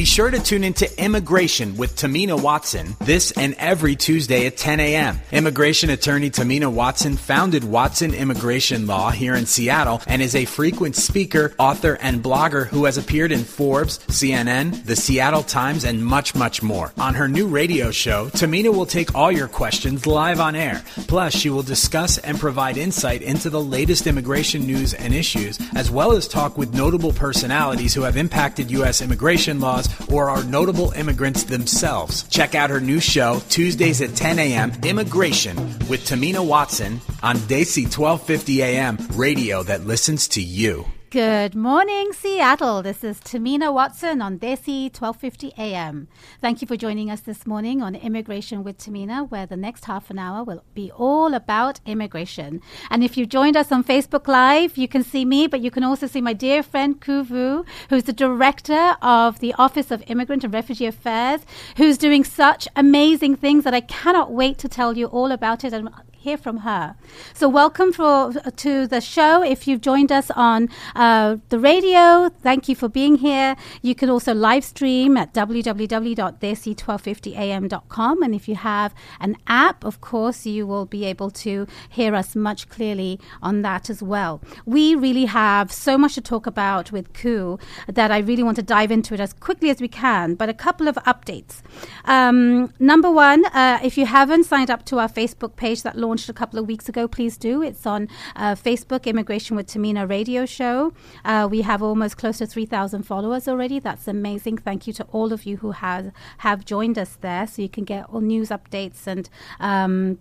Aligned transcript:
Be 0.00 0.06
sure 0.06 0.30
to 0.30 0.40
tune 0.40 0.64
into 0.64 0.88
Immigration 0.98 1.76
with 1.76 1.94
Tamina 1.94 2.40
Watson 2.40 2.96
this 3.00 3.32
and 3.32 3.54
every 3.58 3.96
Tuesday 3.96 4.46
at 4.46 4.56
10 4.56 4.80
a.m. 4.80 5.20
Immigration 5.30 5.90
attorney 5.90 6.30
Tamina 6.30 6.72
Watson 6.72 7.18
founded 7.18 7.64
Watson 7.64 8.14
Immigration 8.14 8.86
Law 8.86 9.10
here 9.10 9.34
in 9.34 9.44
Seattle 9.44 10.00
and 10.06 10.22
is 10.22 10.34
a 10.34 10.46
frequent 10.46 10.96
speaker, 10.96 11.52
author, 11.58 11.98
and 12.00 12.22
blogger 12.22 12.66
who 12.68 12.86
has 12.86 12.96
appeared 12.96 13.30
in 13.30 13.44
Forbes, 13.44 13.98
CNN, 14.06 14.86
the 14.86 14.96
Seattle 14.96 15.42
Times, 15.42 15.84
and 15.84 16.02
much, 16.02 16.34
much 16.34 16.62
more. 16.62 16.94
On 16.96 17.12
her 17.12 17.28
new 17.28 17.46
radio 17.46 17.90
show, 17.90 18.30
Tamina 18.30 18.74
will 18.74 18.86
take 18.86 19.14
all 19.14 19.30
your 19.30 19.48
questions 19.48 20.06
live 20.06 20.40
on 20.40 20.56
air. 20.56 20.82
Plus, 21.08 21.34
she 21.34 21.50
will 21.50 21.62
discuss 21.62 22.16
and 22.16 22.40
provide 22.40 22.78
insight 22.78 23.20
into 23.20 23.50
the 23.50 23.60
latest 23.60 24.06
immigration 24.06 24.66
news 24.66 24.94
and 24.94 25.12
issues, 25.12 25.58
as 25.74 25.90
well 25.90 26.12
as 26.12 26.26
talk 26.26 26.56
with 26.56 26.72
notable 26.72 27.12
personalities 27.12 27.92
who 27.92 28.00
have 28.00 28.16
impacted 28.16 28.70
U.S. 28.70 29.02
immigration 29.02 29.60
laws 29.60 29.89
or 30.10 30.30
are 30.30 30.44
notable 30.44 30.92
immigrants 30.92 31.44
themselves. 31.44 32.24
Check 32.24 32.54
out 32.54 32.70
her 32.70 32.80
new 32.80 33.00
show, 33.00 33.40
Tuesdays 33.48 34.00
at 34.00 34.14
10 34.14 34.38
a.m., 34.38 34.72
Immigration, 34.84 35.56
with 35.88 36.06
Tamina 36.06 36.46
Watson 36.46 37.00
on 37.22 37.36
Desi 37.36 37.84
1250 37.84 38.62
a.m., 38.62 38.98
radio 39.14 39.62
that 39.62 39.86
listens 39.86 40.28
to 40.28 40.42
you. 40.42 40.86
Good 41.10 41.56
morning, 41.56 42.12
Seattle. 42.12 42.82
This 42.82 43.02
is 43.02 43.18
Tamina 43.18 43.74
Watson 43.74 44.22
on 44.22 44.38
Desi 44.38 44.84
1250 44.84 45.52
AM. 45.58 46.06
Thank 46.40 46.62
you 46.62 46.68
for 46.68 46.76
joining 46.76 47.10
us 47.10 47.18
this 47.18 47.48
morning 47.48 47.82
on 47.82 47.96
Immigration 47.96 48.62
with 48.62 48.78
Tamina, 48.78 49.28
where 49.28 49.44
the 49.44 49.56
next 49.56 49.86
half 49.86 50.08
an 50.10 50.20
hour 50.20 50.44
will 50.44 50.62
be 50.72 50.92
all 50.92 51.34
about 51.34 51.80
immigration. 51.84 52.62
And 52.90 53.02
if 53.02 53.16
you 53.16 53.26
joined 53.26 53.56
us 53.56 53.72
on 53.72 53.82
Facebook 53.82 54.28
Live, 54.28 54.78
you 54.78 54.86
can 54.86 55.02
see 55.02 55.24
me, 55.24 55.48
but 55.48 55.60
you 55.60 55.72
can 55.72 55.82
also 55.82 56.06
see 56.06 56.20
my 56.20 56.32
dear 56.32 56.62
friend 56.62 57.00
Cuc 57.00 57.26
Vu, 57.26 57.64
who's 57.88 58.04
the 58.04 58.12
director 58.12 58.96
of 59.02 59.40
the 59.40 59.52
Office 59.54 59.90
of 59.90 60.04
Immigrant 60.06 60.44
and 60.44 60.54
Refugee 60.54 60.86
Affairs, 60.86 61.40
who's 61.76 61.98
doing 61.98 62.22
such 62.22 62.68
amazing 62.76 63.34
things 63.34 63.64
that 63.64 63.74
I 63.74 63.80
cannot 63.80 64.30
wait 64.30 64.58
to 64.58 64.68
tell 64.68 64.96
you 64.96 65.06
all 65.06 65.32
about 65.32 65.64
it. 65.64 65.72
And 65.72 65.90
hear 66.20 66.36
from 66.36 66.58
her. 66.58 66.96
So, 67.32 67.48
welcome 67.48 67.92
for, 67.92 68.32
to 68.32 68.86
the 68.86 69.00
show. 69.00 69.42
If 69.42 69.66
you've 69.66 69.80
joined 69.80 70.12
us 70.12 70.30
on 70.32 70.68
uh, 70.94 71.38
the 71.48 71.58
radio, 71.58 72.28
thank 72.42 72.68
you 72.68 72.76
for 72.76 72.88
being 72.88 73.14
here. 73.16 73.56
You 73.80 73.94
can 73.94 74.10
also 74.10 74.34
live 74.34 74.64
stream 74.64 75.16
at 75.16 75.32
www.desi1250am.com. 75.32 78.22
And 78.22 78.34
if 78.34 78.46
you 78.48 78.56
have 78.56 78.94
an 79.18 79.38
app, 79.46 79.82
of 79.84 80.02
course, 80.02 80.44
you 80.44 80.66
will 80.66 80.84
be 80.84 81.06
able 81.06 81.30
to 81.30 81.66
hear 81.88 82.14
us 82.14 82.36
much 82.36 82.68
clearly 82.68 83.18
on 83.42 83.62
that 83.62 83.88
as 83.88 84.02
well. 84.02 84.42
We 84.66 84.94
really 84.94 85.24
have 85.24 85.72
so 85.72 85.96
much 85.96 86.16
to 86.16 86.20
talk 86.20 86.46
about 86.46 86.92
with 86.92 87.14
Cuc 87.14 87.62
that 87.86 88.10
I 88.10 88.18
really 88.18 88.42
want 88.42 88.56
to 88.56 88.62
dive 88.62 88.90
into 88.90 89.14
it 89.14 89.20
as 89.20 89.32
quickly 89.32 89.70
as 89.70 89.80
we 89.80 89.88
can. 89.88 90.34
But 90.34 90.50
a 90.50 90.54
couple 90.54 90.86
of 90.86 90.96
updates. 90.96 91.62
Um, 92.04 92.74
number 92.78 93.10
one, 93.10 93.46
uh, 93.46 93.78
if 93.82 93.96
you 93.96 94.04
haven't 94.04 94.44
signed 94.44 94.70
up 94.70 94.84
to 94.86 94.98
our 94.98 95.08
Facebook 95.08 95.54
page 95.56 95.82
that 95.82 95.96
launched 95.96 96.09
launched 96.10 96.28
a 96.28 96.32
couple 96.32 96.58
of 96.58 96.66
weeks 96.66 96.88
ago, 96.88 97.06
please 97.06 97.36
do. 97.36 97.62
It's 97.62 97.86
on 97.86 98.08
uh, 98.34 98.56
Facebook, 98.56 99.04
Immigration 99.04 99.54
with 99.54 99.68
Tamina 99.68 100.08
radio 100.10 100.44
show. 100.44 100.92
Uh, 101.24 101.46
we 101.48 101.60
have 101.62 101.84
almost 101.84 102.16
close 102.16 102.38
to 102.38 102.46
3,000 102.46 103.04
followers 103.04 103.46
already. 103.46 103.78
That's 103.78 104.08
amazing. 104.08 104.58
Thank 104.58 104.88
you 104.88 104.92
to 104.94 105.04
all 105.12 105.32
of 105.32 105.46
you 105.46 105.58
who 105.58 105.70
have, 105.70 106.10
have 106.38 106.64
joined 106.64 106.98
us 106.98 107.16
there. 107.20 107.46
So 107.46 107.62
you 107.62 107.68
can 107.68 107.84
get 107.84 108.06
all 108.10 108.20
news 108.20 108.48
updates 108.48 109.06
and 109.06 109.30
um, 109.60 110.18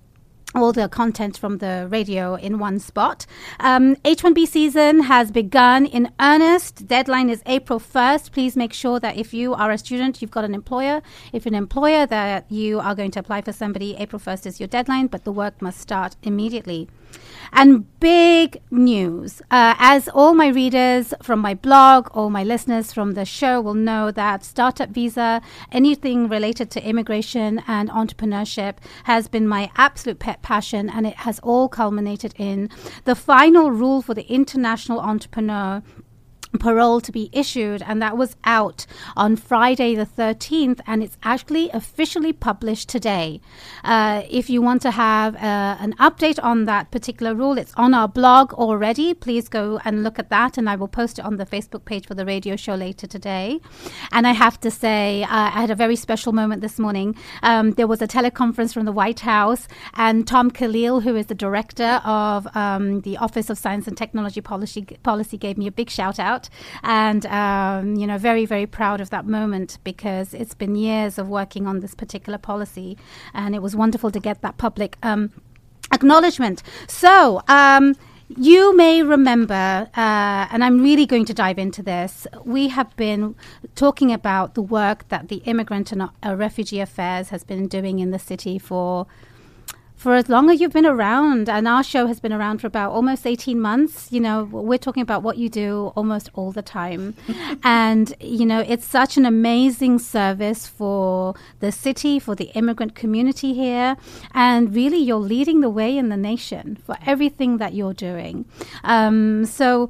all 0.56 0.74
the 0.74 0.90
content 0.90 1.38
from 1.38 1.60
the 1.60 1.88
radio 1.90 2.36
in 2.36 2.58
one 2.60 2.80
spot. 2.80 3.26
Um, 3.60 3.96
H1B 3.98 4.48
season 4.48 5.04
has 5.04 5.32
begun 5.32 5.86
in 5.86 6.12
earnest. 6.20 6.88
Deadline 6.88 7.30
is 7.30 7.44
April 7.46 7.80
1st. 7.80 8.32
Please 8.32 8.56
make 8.56 8.74
sure 8.74 9.00
that 9.00 9.18
if 9.18 9.34
you 9.34 9.54
are 9.54 9.72
a 9.72 9.78
student, 9.78 10.22
you've 10.22 10.32
got 10.32 10.46
an 10.46 10.56
employer. 10.56 11.02
If 11.34 11.46
an 11.46 11.54
employer, 11.54 12.06
that 12.08 12.52
you 12.52 12.80
are 12.80 12.96
going 12.96 13.12
to 13.12 13.20
apply 13.20 13.42
for 13.42 13.54
somebody, 13.54 13.96
April 13.98 14.20
1st 14.20 14.46
is 14.48 14.60
your 14.60 14.68
deadline, 14.68 15.08
but 15.08 15.24
the 15.24 15.32
work 15.32 15.62
must 15.62 15.80
start 15.80 16.16
immediately. 16.24 16.90
And 17.52 18.00
big 18.00 18.62
news. 18.70 19.42
Uh, 19.50 19.74
as 19.80 20.08
all 20.10 20.34
my 20.34 20.48
readers 20.48 21.14
from 21.24 21.40
my 21.40 21.56
blog, 21.56 22.08
all 22.14 22.30
my 22.30 22.44
listeners 22.44 22.94
from 22.94 23.14
the 23.14 23.26
show 23.26 23.60
will 23.60 23.74
know 23.74 24.12
that 24.12 24.44
Startup 24.44 24.90
Visa, 24.90 25.42
anything 25.72 26.30
related 26.30 26.70
to 26.72 26.88
immigration 26.88 27.64
and 27.68 27.90
entrepreneurship, 27.90 28.76
has 29.06 29.28
been 29.28 29.48
my 29.48 29.72
absolute 29.76 30.20
pet 30.20 30.42
passion, 30.42 30.90
and 30.90 31.08
it 31.08 31.16
has 31.18 31.40
all 31.40 31.68
culminated 31.68 32.34
in 32.38 32.70
the 33.06 33.16
final 33.16 33.72
rule 33.72 34.02
for 34.02 34.14
the 34.14 34.32
international 34.32 35.00
entrepreneur 35.00 35.82
parole 36.58 37.00
to 37.02 37.12
be 37.12 37.30
issued, 37.32 37.84
and 37.84 38.02
that 38.02 38.18
was 38.18 38.36
out 38.44 38.86
on 39.16 39.36
Friday 39.36 39.94
the 39.94 40.06
13th, 40.06 40.80
and 40.88 41.04
it's 41.04 41.18
actually 41.22 41.70
officially 41.72 42.34
published 42.34 42.90
today. 42.90 43.40
Uh, 43.84 44.24
if 44.30 44.50
you 44.50 44.62
want 44.62 44.82
to 44.82 44.92
have 44.92 45.36
uh, 45.36 45.78
an 45.80 45.94
update 45.98 46.40
on 46.42 46.66
that 46.66 46.90
particular 46.90 47.36
rule, 47.36 47.58
it's 47.58 47.74
on 47.76 47.94
our 47.94 48.08
blog 48.08 48.54
already. 48.54 49.14
Please 49.14 49.48
go 49.48 49.80
and 49.86 50.04
look 50.04 50.18
at 50.18 50.30
that, 50.30 50.58
and 50.58 50.70
I 50.70 50.76
will 50.76 50.88
post 50.88 51.20
it 51.20 51.26
on 51.26 51.38
the 51.38 51.46
Facebook 51.46 51.86
page 51.86 52.08
for 52.08 52.16
the 52.16 52.26
radio 52.26 52.56
show 52.56 52.74
later 52.74 53.06
today. 53.06 53.60
And 54.12 54.26
I 54.26 54.32
have 54.32 54.60
to 54.62 54.72
say, 54.72 55.24
uh, 55.24 55.28
I 55.30 55.62
had 55.62 55.70
a 55.70 55.76
very 55.76 55.96
special 55.96 56.34
moment 56.34 56.62
this 56.62 56.80
morning. 56.80 57.16
Um, 57.44 57.72
there 57.72 57.88
was 57.88 58.02
a 58.02 58.08
teleconference 58.08 58.74
from 58.74 58.86
the 58.86 58.92
White 58.92 59.20
House, 59.20 59.68
and 59.94 60.28
Tom 60.28 60.50
Kalil, 60.50 61.02
who 61.02 61.16
is 61.16 61.28
the 61.28 61.36
director 61.36 62.02
of 62.04 62.48
um, 62.56 63.02
the 63.02 63.18
Office 63.18 63.50
of 63.50 63.58
Science 63.58 63.88
and 63.88 63.96
Technology 63.96 64.42
Policy, 64.42 64.82
Policy, 65.04 65.38
gave 65.38 65.58
me 65.58 65.68
a 65.68 65.72
big 65.72 65.90
shout 65.90 66.20
out 66.20 66.39
And, 66.84 67.26
um, 67.26 67.96
you 67.96 68.06
know, 68.06 68.18
very, 68.18 68.46
very 68.46 68.66
proud 68.66 69.02
of 69.02 69.10
that 69.10 69.26
moment 69.26 69.80
because 69.84 70.34
it's 70.34 70.54
been 70.54 70.76
years 70.76 71.18
of 71.18 71.28
working 71.28 71.68
on 71.68 71.80
this 71.80 71.96
particular 71.96 72.38
policy. 72.38 72.98
And 73.34 73.56
it 73.56 73.62
was 73.62 73.76
wonderful 73.76 74.12
to 74.12 74.20
get 74.20 74.42
that 74.42 74.58
public 74.58 74.98
um, 75.04 75.32
acknowledgement. 75.92 76.62
So, 76.88 77.42
um, 77.48 77.96
you 78.38 78.78
may 78.78 79.02
remember, 79.02 79.90
uh, 79.98 80.48
and 80.52 80.64
I'm 80.64 80.84
really 80.84 81.08
going 81.08 81.26
to 81.26 81.34
dive 81.34 81.58
into 81.58 81.82
this. 81.82 82.28
We 82.46 82.68
have 82.68 82.96
been 82.96 83.36
talking 83.74 84.14
about 84.14 84.54
the 84.54 84.62
work 84.62 85.08
that 85.10 85.30
the 85.30 85.38
Immigrant 85.38 85.92
and 85.92 86.04
uh, 86.04 86.36
Refugee 86.36 86.80
Affairs 86.80 87.30
has 87.30 87.44
been 87.44 87.68
doing 87.68 87.98
in 87.98 88.12
the 88.12 88.20
city 88.20 88.60
for 88.60 89.08
for 90.00 90.16
as 90.16 90.30
long 90.30 90.50
as 90.50 90.62
you've 90.62 90.72
been 90.72 90.86
around, 90.86 91.50
and 91.50 91.68
our 91.68 91.84
show 91.84 92.08
has 92.08 92.22
been 92.22 92.32
around 92.32 92.60
for 92.60 92.68
about 92.68 92.94
almost 92.94 93.28
18 93.28 93.60
months, 93.60 94.10
you 94.14 94.22
know, 94.22 94.46
we're 94.46 94.78
talking 94.78 95.04
about 95.04 95.24
what 95.24 95.38
you 95.38 95.50
do 95.50 95.92
almost 95.94 96.30
all 96.36 96.54
the 96.54 96.62
time. 96.62 97.16
and, 97.66 98.14
you 98.22 98.46
know, 98.46 98.62
it's 98.66 98.86
such 98.86 99.18
an 99.18 99.26
amazing 99.26 100.00
service 100.00 100.66
for 100.66 101.36
the 101.60 101.70
city, 101.70 102.18
for 102.18 102.34
the 102.34 102.46
immigrant 102.56 102.96
community 102.96 103.54
here. 103.54 103.98
And 104.34 104.74
really, 104.74 105.00
you're 105.00 105.18
leading 105.18 105.60
the 105.60 105.70
way 105.70 105.98
in 105.98 106.08
the 106.08 106.16
nation 106.16 106.78
for 106.86 106.96
everything 107.06 107.58
that 107.58 107.74
you're 107.74 107.94
doing. 107.94 108.46
Um, 108.86 109.44
so 109.44 109.90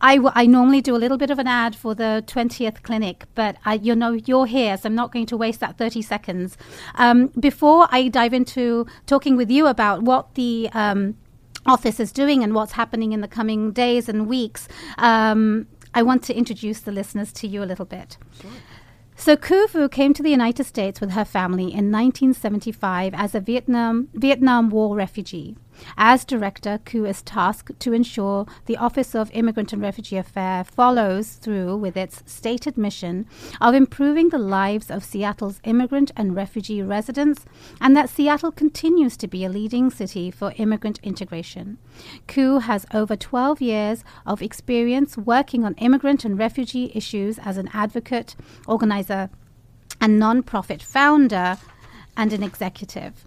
I, 0.00 0.16
w- 0.16 0.32
I 0.34 0.46
normally 0.46 0.80
do 0.80 0.96
a 0.96 1.02
little 1.04 1.18
bit 1.18 1.28
of 1.28 1.38
an 1.38 1.48
ad 1.48 1.76
for 1.76 1.94
the 1.94 2.24
20th 2.26 2.82
clinic, 2.82 3.26
but 3.34 3.56
I, 3.66 3.74
you 3.74 3.94
know, 3.94 4.12
you're 4.12 4.46
here, 4.46 4.78
so 4.78 4.86
I'm 4.86 4.94
not 4.94 5.12
going 5.12 5.26
to 5.26 5.36
waste 5.36 5.60
that 5.60 5.76
30 5.76 6.00
seconds. 6.00 6.56
Um, 6.94 7.26
before 7.38 7.88
I 7.90 8.08
dive 8.08 8.32
into 8.32 8.86
talking 9.04 9.33
with 9.36 9.50
you 9.50 9.66
about 9.66 10.02
what 10.02 10.34
the 10.34 10.68
um, 10.72 11.16
office 11.66 12.00
is 12.00 12.12
doing 12.12 12.42
and 12.42 12.54
what's 12.54 12.72
happening 12.72 13.12
in 13.12 13.20
the 13.20 13.28
coming 13.28 13.72
days 13.72 14.08
and 14.08 14.26
weeks, 14.26 14.68
um, 14.98 15.66
I 15.94 16.02
want 16.02 16.22
to 16.24 16.34
introduce 16.34 16.80
the 16.80 16.92
listeners 16.92 17.32
to 17.34 17.46
you 17.46 17.62
a 17.62 17.66
little 17.66 17.84
bit. 17.84 18.18
Sure. 18.40 18.50
So 19.16 19.36
Cuc 19.36 19.70
Vu 19.70 19.88
came 19.88 20.12
to 20.12 20.22
the 20.22 20.30
United 20.30 20.64
States 20.64 21.00
with 21.00 21.12
her 21.12 21.24
family 21.24 21.64
in 21.64 21.92
1975 21.92 23.14
as 23.14 23.34
a 23.34 23.40
Vietnam 23.40 24.08
Vietnam 24.12 24.70
War 24.70 24.96
refugee. 24.96 25.56
As 25.96 26.24
director, 26.24 26.78
Cuc 26.84 27.06
is 27.08 27.22
tasked 27.22 27.78
to 27.80 27.92
ensure 27.92 28.46
the 28.66 28.76
Office 28.76 29.14
of 29.14 29.30
Immigrant 29.32 29.72
and 29.72 29.82
Refugee 29.82 30.16
Affairs 30.16 30.68
follows 30.68 31.34
through 31.34 31.76
with 31.76 31.96
its 31.96 32.22
stated 32.26 32.76
mission 32.76 33.26
of 33.60 33.74
improving 33.74 34.28
the 34.28 34.38
lives 34.38 34.90
of 34.90 35.04
Seattle's 35.04 35.60
immigrant 35.64 36.10
and 36.16 36.36
refugee 36.36 36.82
residents, 36.82 37.44
and 37.80 37.96
that 37.96 38.08
Seattle 38.08 38.52
continues 38.52 39.16
to 39.16 39.28
be 39.28 39.44
a 39.44 39.48
leading 39.48 39.90
city 39.90 40.30
for 40.30 40.52
immigrant 40.56 41.00
integration. 41.02 41.78
Cuc 42.26 42.62
has 42.62 42.86
over 42.92 43.16
12 43.16 43.60
years 43.60 44.04
of 44.26 44.42
experience 44.42 45.16
working 45.16 45.64
on 45.64 45.74
immigrant 45.74 46.24
and 46.24 46.38
refugee 46.38 46.92
issues 46.94 47.38
as 47.38 47.56
an 47.56 47.68
advocate, 47.72 48.36
organizer, 48.66 49.30
and 50.00 50.20
nonprofit 50.20 50.82
founder 50.82 51.56
and 52.16 52.32
an 52.32 52.42
executive 52.42 53.24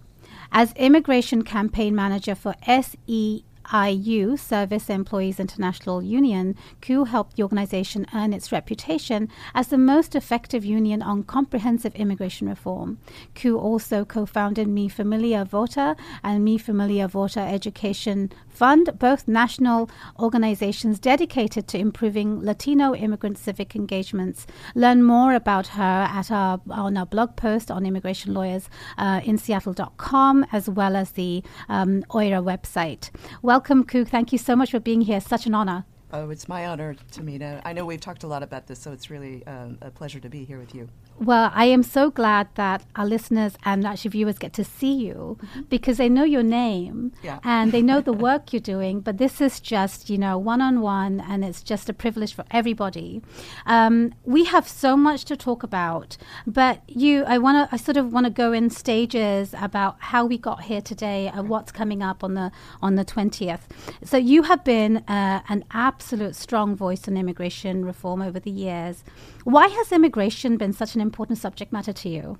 as 0.52 0.72
immigration 0.74 1.42
campaign 1.42 1.94
manager 1.94 2.34
for 2.34 2.54
SE 2.66 3.44
SEIU, 3.70 4.38
Service 4.38 4.88
Employees 4.88 5.38
International 5.38 6.02
Union, 6.02 6.56
Cuc 6.80 7.08
helped 7.08 7.36
the 7.36 7.42
organization 7.42 8.06
earn 8.14 8.32
its 8.32 8.52
reputation 8.52 9.28
as 9.54 9.68
the 9.68 9.78
most 9.78 10.14
effective 10.14 10.64
union 10.64 11.02
on 11.02 11.22
comprehensive 11.22 11.94
immigration 11.94 12.48
reform. 12.48 12.98
Cuc 13.34 13.60
also 13.60 14.04
co 14.04 14.26
founded 14.26 14.68
Mi 14.68 14.88
Familia 14.88 15.44
Vota 15.44 15.96
and 16.22 16.44
Mi 16.44 16.58
Familia 16.58 17.08
Vota 17.08 17.40
Education 17.40 18.30
Fund, 18.48 18.98
both 18.98 19.28
national 19.28 19.90
organizations 20.18 20.98
dedicated 20.98 21.68
to 21.68 21.78
improving 21.78 22.40
Latino 22.42 22.94
immigrant 22.94 23.38
civic 23.38 23.76
engagements. 23.76 24.46
Learn 24.74 25.02
more 25.02 25.34
about 25.34 25.68
her 25.68 26.08
at 26.10 26.30
our, 26.30 26.60
on 26.70 26.96
our 26.96 27.06
blog 27.06 27.36
post 27.36 27.70
on 27.70 27.86
immigration 27.86 28.34
lawyers 28.34 28.68
uh, 28.96 29.20
in 29.24 29.38
Seattle.com 29.38 30.44
as 30.50 30.68
well 30.68 30.96
as 30.96 31.12
the 31.12 31.42
um, 31.68 32.02
OIRA 32.10 32.42
website. 32.42 33.10
Welcome, 33.58 33.82
Cuc. 33.82 34.06
Thank 34.06 34.30
you 34.30 34.38
so 34.38 34.54
much 34.54 34.70
for 34.70 34.78
being 34.78 35.00
here. 35.00 35.20
Such 35.20 35.44
an 35.44 35.52
honor. 35.52 35.84
Oh, 36.10 36.30
it's 36.30 36.48
my 36.48 36.66
honor, 36.66 36.96
Tamina. 37.12 37.60
I 37.64 37.74
know 37.74 37.84
we've 37.84 38.00
talked 38.00 38.22
a 38.22 38.26
lot 38.26 38.42
about 38.42 38.66
this, 38.66 38.78
so 38.78 38.92
it's 38.92 39.10
really 39.10 39.46
um, 39.46 39.76
a 39.82 39.90
pleasure 39.90 40.20
to 40.20 40.28
be 40.30 40.44
here 40.44 40.58
with 40.58 40.74
you. 40.74 40.88
Well, 41.20 41.50
I 41.52 41.64
am 41.64 41.82
so 41.82 42.10
glad 42.10 42.48
that 42.54 42.84
our 42.94 43.04
listeners 43.04 43.58
and 43.64 43.84
actually 43.84 44.10
viewers 44.10 44.38
get 44.38 44.52
to 44.54 44.64
see 44.64 44.92
you 44.92 45.36
mm-hmm. 45.40 45.62
because 45.62 45.96
they 45.96 46.08
know 46.08 46.22
your 46.22 46.44
name 46.44 47.12
yeah. 47.22 47.40
and 47.42 47.72
they 47.72 47.82
know 47.82 48.00
the 48.00 48.12
work 48.28 48.52
you're 48.52 48.60
doing. 48.60 49.00
But 49.00 49.18
this 49.18 49.40
is 49.40 49.58
just, 49.58 50.08
you 50.08 50.16
know, 50.16 50.38
one 50.38 50.62
on 50.62 50.80
one, 50.80 51.20
and 51.20 51.44
it's 51.44 51.62
just 51.62 51.88
a 51.88 51.92
privilege 51.92 52.34
for 52.34 52.44
everybody. 52.50 53.20
Um, 53.66 54.14
we 54.24 54.44
have 54.44 54.68
so 54.68 54.96
much 54.96 55.24
to 55.26 55.36
talk 55.36 55.62
about, 55.62 56.16
but 56.46 56.82
you, 56.88 57.24
I 57.24 57.36
want 57.38 57.68
to, 57.68 57.74
I 57.74 57.78
sort 57.78 57.96
of 57.96 58.12
want 58.12 58.24
to 58.24 58.30
go 58.30 58.52
in 58.52 58.70
stages 58.70 59.54
about 59.60 59.96
how 59.98 60.24
we 60.24 60.38
got 60.38 60.62
here 60.62 60.80
today 60.80 61.30
and 61.34 61.48
what's 61.48 61.72
coming 61.72 62.02
up 62.02 62.22
on 62.22 62.34
the 62.34 62.52
on 62.80 62.94
the 62.94 63.04
twentieth. 63.04 63.66
So 64.04 64.16
you 64.16 64.44
have 64.44 64.62
been 64.62 64.98
uh, 65.08 65.42
an 65.48 65.64
absolute 65.98 66.36
strong 66.36 66.76
voice 66.76 67.08
on 67.08 67.16
immigration 67.16 67.84
reform 67.84 68.22
over 68.22 68.38
the 68.38 68.52
years. 68.52 69.02
Why 69.42 69.66
has 69.66 69.90
immigration 69.90 70.56
been 70.56 70.72
such 70.72 70.94
an 70.94 71.00
important 71.00 71.38
subject 71.38 71.72
matter 71.72 71.92
to 71.92 72.08
you? 72.08 72.38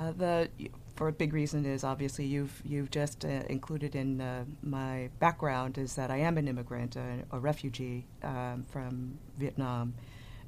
Uh, 0.00 0.10
the 0.10 0.48
for 0.96 1.06
a 1.06 1.12
big 1.12 1.32
reason 1.32 1.64
is 1.64 1.84
obviously 1.84 2.24
you've 2.26 2.60
you've 2.64 2.90
just 2.90 3.24
uh, 3.24 3.28
included 3.48 3.94
in 3.94 4.20
uh, 4.20 4.44
my 4.60 5.08
background 5.20 5.78
is 5.78 5.94
that 5.94 6.10
I 6.10 6.16
am 6.16 6.36
an 6.36 6.48
immigrant, 6.48 6.96
a 6.96 7.38
refugee 7.38 8.06
um, 8.24 8.64
from 8.68 9.16
Vietnam, 9.38 9.94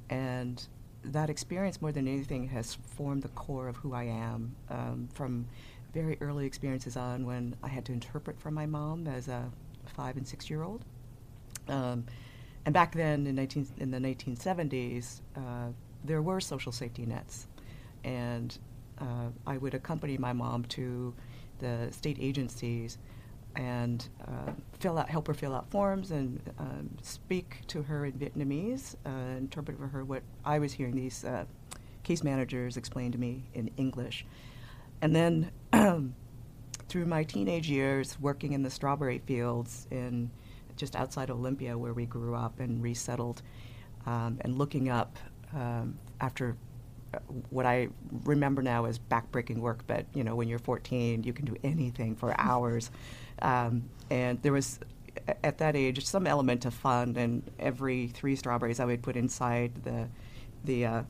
and 0.09 0.67
that 1.05 1.29
experience 1.29 1.81
more 1.81 1.93
than 1.93 2.09
anything 2.09 2.49
has 2.49 2.77
formed 2.97 3.23
the 3.23 3.29
core 3.29 3.69
of 3.69 3.77
who 3.77 3.93
I 3.93 4.03
am. 4.03 4.53
Um, 4.69 5.07
from 5.13 5.47
very 5.93 6.17
early 6.19 6.45
experiences 6.45 6.97
on 6.97 7.25
when 7.25 7.55
I 7.63 7.69
had 7.69 7.85
to 7.85 7.93
interpret 7.93 8.37
for 8.37 8.51
my 8.51 8.65
mom 8.65 9.07
as 9.07 9.29
a 9.29 9.49
five 9.95 10.17
and 10.17 10.27
six 10.27 10.49
year 10.49 10.61
old. 10.61 10.83
Um, 11.67 12.05
and 12.65 12.73
back 12.73 12.93
then, 12.93 13.27
in, 13.27 13.35
19, 13.35 13.67
in 13.77 13.91
the 13.91 13.99
1970s, 13.99 15.21
uh, 15.35 15.71
there 16.03 16.21
were 16.21 16.39
social 16.39 16.71
safety 16.71 17.05
nets. 17.05 17.47
And 18.03 18.57
uh, 18.99 19.29
I 19.45 19.57
would 19.57 19.73
accompany 19.73 20.17
my 20.17 20.33
mom 20.33 20.63
to 20.65 21.13
the 21.59 21.89
state 21.91 22.17
agencies 22.19 22.97
and 23.55 24.07
uh, 24.27 24.51
fill 24.79 24.97
out, 24.97 25.09
help 25.09 25.27
her 25.27 25.33
fill 25.33 25.55
out 25.55 25.69
forms 25.71 26.11
and 26.11 26.41
um, 26.59 26.89
speak 27.01 27.61
to 27.67 27.81
her 27.83 28.05
in 28.05 28.13
Vietnamese, 28.13 28.95
uh, 29.05 29.37
interpret 29.37 29.77
for 29.77 29.87
her 29.87 30.03
what 30.03 30.23
I 30.43 30.59
was 30.59 30.73
hearing 30.73 30.95
these 30.95 31.23
uh, 31.23 31.45
case 32.03 32.23
managers 32.23 32.77
explain 32.77 33.11
to 33.11 33.17
me 33.17 33.43
in 33.53 33.69
English. 33.77 34.25
And 35.01 35.15
then 35.15 35.51
through 36.89 37.05
my 37.05 37.23
teenage 37.23 37.69
years, 37.69 38.19
working 38.19 38.53
in 38.53 38.63
the 38.63 38.69
strawberry 38.69 39.19
fields 39.19 39.87
in 39.89 40.31
just 40.75 40.95
outside 40.95 41.29
Olympia, 41.29 41.77
where 41.77 41.93
we 41.93 42.05
grew 42.05 42.35
up 42.35 42.59
and 42.59 42.81
resettled, 42.81 43.41
um, 44.05 44.37
and 44.41 44.57
looking 44.57 44.89
up 44.89 45.17
um, 45.53 45.97
after 46.21 46.55
uh, 47.13 47.19
what 47.49 47.65
I 47.65 47.89
remember 48.23 48.61
now 48.61 48.85
as 48.85 48.99
backbreaking 48.99 49.57
work. 49.57 49.83
But 49.87 50.05
you 50.13 50.23
know, 50.23 50.35
when 50.35 50.47
you're 50.47 50.59
14, 50.59 51.23
you 51.23 51.33
can 51.33 51.45
do 51.45 51.55
anything 51.63 52.15
for 52.15 52.33
hours, 52.39 52.91
um, 53.41 53.89
and 54.09 54.41
there 54.41 54.53
was 54.53 54.79
at 55.43 55.57
that 55.59 55.75
age 55.75 56.05
some 56.05 56.27
element 56.27 56.65
of 56.65 56.73
fun. 56.73 57.15
And 57.15 57.49
every 57.59 58.07
three 58.07 58.35
strawberries 58.35 58.79
I 58.79 58.85
would 58.85 59.01
put 59.01 59.15
inside 59.15 59.71
the 59.83 60.07
the 60.63 60.85
uh, 60.85 61.03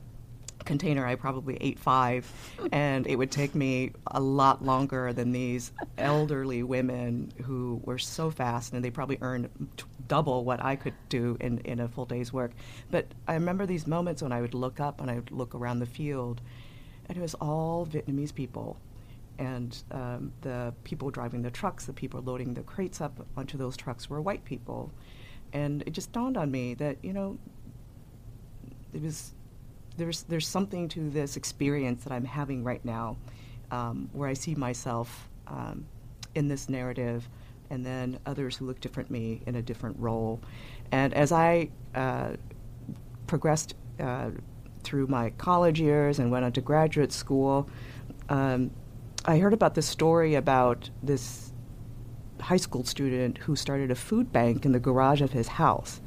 container, 0.66 1.06
I 1.06 1.14
probably 1.14 1.56
ate 1.60 1.78
five, 1.78 2.30
and 2.72 3.06
it 3.06 3.16
would 3.16 3.30
take 3.30 3.54
me 3.54 3.92
a 4.08 4.20
lot 4.20 4.62
longer 4.62 5.12
than 5.12 5.32
these 5.32 5.72
elderly 5.96 6.62
women 6.62 7.32
who 7.44 7.80
were 7.84 7.98
so 7.98 8.30
fast, 8.30 8.72
and 8.72 8.84
they 8.84 8.90
probably 8.90 9.18
earned 9.22 9.48
t- 9.76 9.84
double 10.08 10.44
what 10.44 10.62
I 10.62 10.76
could 10.76 10.94
do 11.08 11.36
in, 11.40 11.58
in 11.60 11.80
a 11.80 11.88
full 11.88 12.04
day's 12.04 12.32
work. 12.32 12.50
But 12.90 13.06
I 13.26 13.34
remember 13.34 13.64
these 13.64 13.86
moments 13.86 14.22
when 14.22 14.32
I 14.32 14.40
would 14.40 14.54
look 14.54 14.80
up 14.80 15.00
and 15.00 15.10
I 15.10 15.14
would 15.14 15.30
look 15.30 15.54
around 15.54 15.78
the 15.78 15.86
field, 15.86 16.42
and 17.08 17.16
it 17.16 17.20
was 17.20 17.34
all 17.34 17.86
Vietnamese 17.86 18.34
people. 18.34 18.76
And 19.38 19.76
um, 19.90 20.32
the 20.40 20.72
people 20.84 21.10
driving 21.10 21.42
the 21.42 21.50
trucks, 21.50 21.84
the 21.84 21.92
people 21.92 22.22
loading 22.22 22.54
the 22.54 22.62
crates 22.62 23.00
up 23.00 23.26
onto 23.36 23.58
those 23.58 23.76
trucks 23.76 24.10
were 24.10 24.20
white 24.20 24.44
people. 24.44 24.90
And 25.52 25.82
it 25.86 25.92
just 25.92 26.10
dawned 26.12 26.36
on 26.36 26.50
me 26.50 26.74
that, 26.74 26.96
you 27.02 27.12
know, 27.12 27.38
it 28.92 29.02
was 29.02 29.34
there's 29.96 30.22
there's 30.24 30.46
something 30.46 30.88
to 30.88 31.10
this 31.10 31.36
experience 31.36 32.04
that 32.04 32.12
I'm 32.12 32.24
having 32.24 32.64
right 32.64 32.84
now, 32.84 33.16
um, 33.70 34.08
where 34.12 34.28
I 34.28 34.34
see 34.34 34.54
myself 34.54 35.28
um, 35.46 35.86
in 36.34 36.48
this 36.48 36.68
narrative, 36.68 37.28
and 37.70 37.84
then 37.84 38.18
others 38.26 38.56
who 38.56 38.66
look 38.66 38.80
different 38.80 39.10
me 39.10 39.42
in 39.46 39.56
a 39.56 39.62
different 39.62 39.98
role. 39.98 40.40
And 40.92 41.14
as 41.14 41.32
I 41.32 41.70
uh, 41.94 42.32
progressed 43.26 43.74
uh, 43.98 44.30
through 44.82 45.06
my 45.08 45.30
college 45.30 45.80
years 45.80 46.18
and 46.18 46.30
went 46.30 46.44
on 46.44 46.52
to 46.52 46.60
graduate 46.60 47.12
school, 47.12 47.68
um, 48.28 48.70
I 49.24 49.38
heard 49.38 49.52
about 49.52 49.74
this 49.74 49.86
story 49.86 50.34
about 50.34 50.90
this 51.02 51.52
high 52.40 52.58
school 52.58 52.84
student 52.84 53.38
who 53.38 53.56
started 53.56 53.90
a 53.90 53.94
food 53.94 54.32
bank 54.32 54.64
in 54.64 54.72
the 54.72 54.78
garage 54.78 55.22
of 55.22 55.32
his 55.32 55.48
house. 55.48 56.00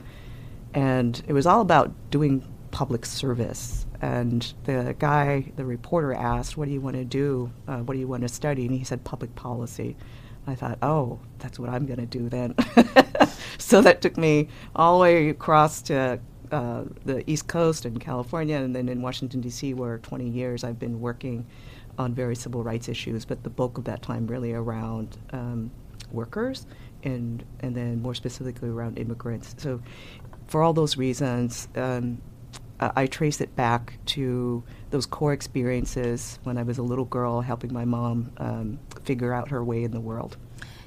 And 0.73 1.21
it 1.27 1.33
was 1.33 1.47
all 1.47 1.61
about 1.61 1.91
doing 2.11 2.47
public 2.71 3.05
service. 3.05 3.85
And 4.01 4.53
the 4.63 4.95
guy, 4.97 5.51
the 5.55 5.65
reporter 5.65 6.13
asked, 6.13 6.57
What 6.57 6.65
do 6.67 6.71
you 6.73 6.81
want 6.81 6.95
to 6.95 7.05
do? 7.05 7.51
Uh, 7.67 7.79
what 7.79 7.93
do 7.93 7.99
you 7.99 8.07
want 8.07 8.23
to 8.23 8.29
study? 8.29 8.65
And 8.65 8.75
he 8.75 8.83
said, 8.83 9.03
Public 9.03 9.35
policy. 9.35 9.95
I 10.47 10.55
thought, 10.55 10.77
Oh, 10.81 11.19
that's 11.39 11.59
what 11.59 11.69
I'm 11.69 11.85
going 11.85 11.99
to 11.99 12.05
do 12.05 12.29
then. 12.29 12.55
so 13.57 13.81
that 13.81 14.01
took 14.01 14.17
me 14.17 14.47
all 14.75 14.97
the 14.97 15.01
way 15.01 15.29
across 15.29 15.81
to 15.83 16.19
uh, 16.51 16.83
the 17.05 17.29
East 17.29 17.47
Coast 17.47 17.85
in 17.85 17.99
California 17.99 18.57
and 18.57 18.75
then 18.75 18.89
in 18.89 19.01
Washington, 19.01 19.41
D.C., 19.41 19.73
where 19.73 19.99
20 19.99 20.27
years 20.27 20.63
I've 20.63 20.79
been 20.79 20.99
working 20.99 21.45
on 21.97 22.13
various 22.13 22.39
civil 22.39 22.63
rights 22.63 22.87
issues, 22.87 23.25
but 23.25 23.43
the 23.43 23.49
bulk 23.49 23.77
of 23.77 23.83
that 23.83 24.01
time 24.01 24.25
really 24.25 24.53
around 24.53 25.17
um, 25.33 25.69
workers 26.11 26.65
and, 27.03 27.43
and 27.59 27.75
then 27.75 28.01
more 28.01 28.15
specifically 28.15 28.69
around 28.69 28.97
immigrants. 28.97 29.53
So, 29.57 29.81
for 30.47 30.63
all 30.63 30.73
those 30.73 30.97
reasons, 30.97 31.67
um, 31.75 32.19
uh, 32.79 32.91
I 32.95 33.07
trace 33.07 33.41
it 33.41 33.55
back 33.55 33.97
to 34.07 34.63
those 34.89 35.05
core 35.05 35.33
experiences 35.33 36.39
when 36.43 36.57
I 36.57 36.63
was 36.63 36.77
a 36.77 36.83
little 36.83 37.05
girl 37.05 37.41
helping 37.41 37.73
my 37.73 37.85
mom 37.85 38.31
um, 38.37 38.79
figure 39.03 39.33
out 39.33 39.49
her 39.49 39.63
way 39.63 39.83
in 39.83 39.91
the 39.91 39.99
world. 39.99 40.37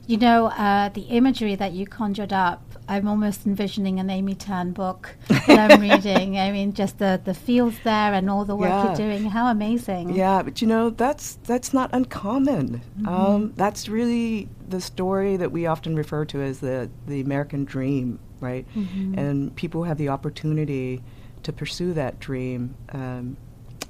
You 0.06 0.16
know, 0.16 0.46
uh, 0.46 0.88
the 0.88 1.02
imagery 1.02 1.54
that 1.54 1.72
you 1.72 1.86
conjured 1.86 2.32
up, 2.32 2.60
I'm 2.88 3.06
almost 3.06 3.46
envisioning 3.46 4.00
an 4.00 4.10
Amy 4.10 4.34
Tan 4.34 4.72
book 4.72 5.14
that 5.28 5.70
I'm 5.70 5.80
reading. 5.90 6.38
I 6.38 6.50
mean, 6.50 6.72
just 6.72 6.98
the, 6.98 7.20
the 7.24 7.34
fields 7.34 7.78
there 7.84 8.12
and 8.12 8.28
all 8.28 8.44
the 8.44 8.56
work 8.56 8.68
yeah. 8.68 8.86
you're 8.86 8.96
doing. 8.96 9.30
How 9.30 9.48
amazing. 9.48 10.10
Yeah, 10.10 10.42
but 10.42 10.60
you 10.60 10.66
know, 10.66 10.90
that's, 10.90 11.38
that's 11.44 11.72
not 11.72 11.90
uncommon. 11.92 12.82
Mm-hmm. 12.98 13.08
Um, 13.08 13.52
that's 13.54 13.88
really 13.88 14.48
the 14.68 14.80
story 14.80 15.36
that 15.36 15.52
we 15.52 15.66
often 15.66 15.94
refer 15.94 16.24
to 16.26 16.42
as 16.42 16.58
the, 16.58 16.90
the 17.06 17.20
American 17.20 17.64
dream, 17.64 18.18
right? 18.40 18.66
Mm-hmm. 18.74 19.16
And 19.16 19.54
people 19.54 19.84
have 19.84 19.98
the 19.98 20.08
opportunity 20.08 21.00
to 21.42 21.52
pursue 21.52 21.92
that 21.94 22.20
dream, 22.20 22.74
um, 22.90 23.36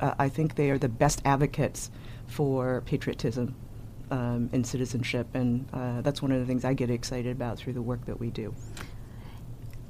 uh, 0.00 0.14
I 0.18 0.28
think 0.28 0.54
they 0.54 0.71
are 0.71 0.78
the 0.78 0.88
best 0.88 1.23
advocates 1.25 1.90
for 2.26 2.82
patriotism 2.87 3.54
um, 4.11 4.50
and 4.52 4.66
citizenship, 4.66 5.28
and 5.35 5.66
uh, 5.73 6.00
that's 6.02 6.21
one 6.21 6.32
of 6.32 6.40
the 6.40 6.47
things 6.47 6.64
I 6.64 6.75
get 6.75 6.90
excited 6.90 7.32
about 7.32 7.59
through 7.59 7.73
the 7.75 7.82
work 7.82 8.04
that 8.06 8.18
we 8.18 8.30
do. 8.30 8.54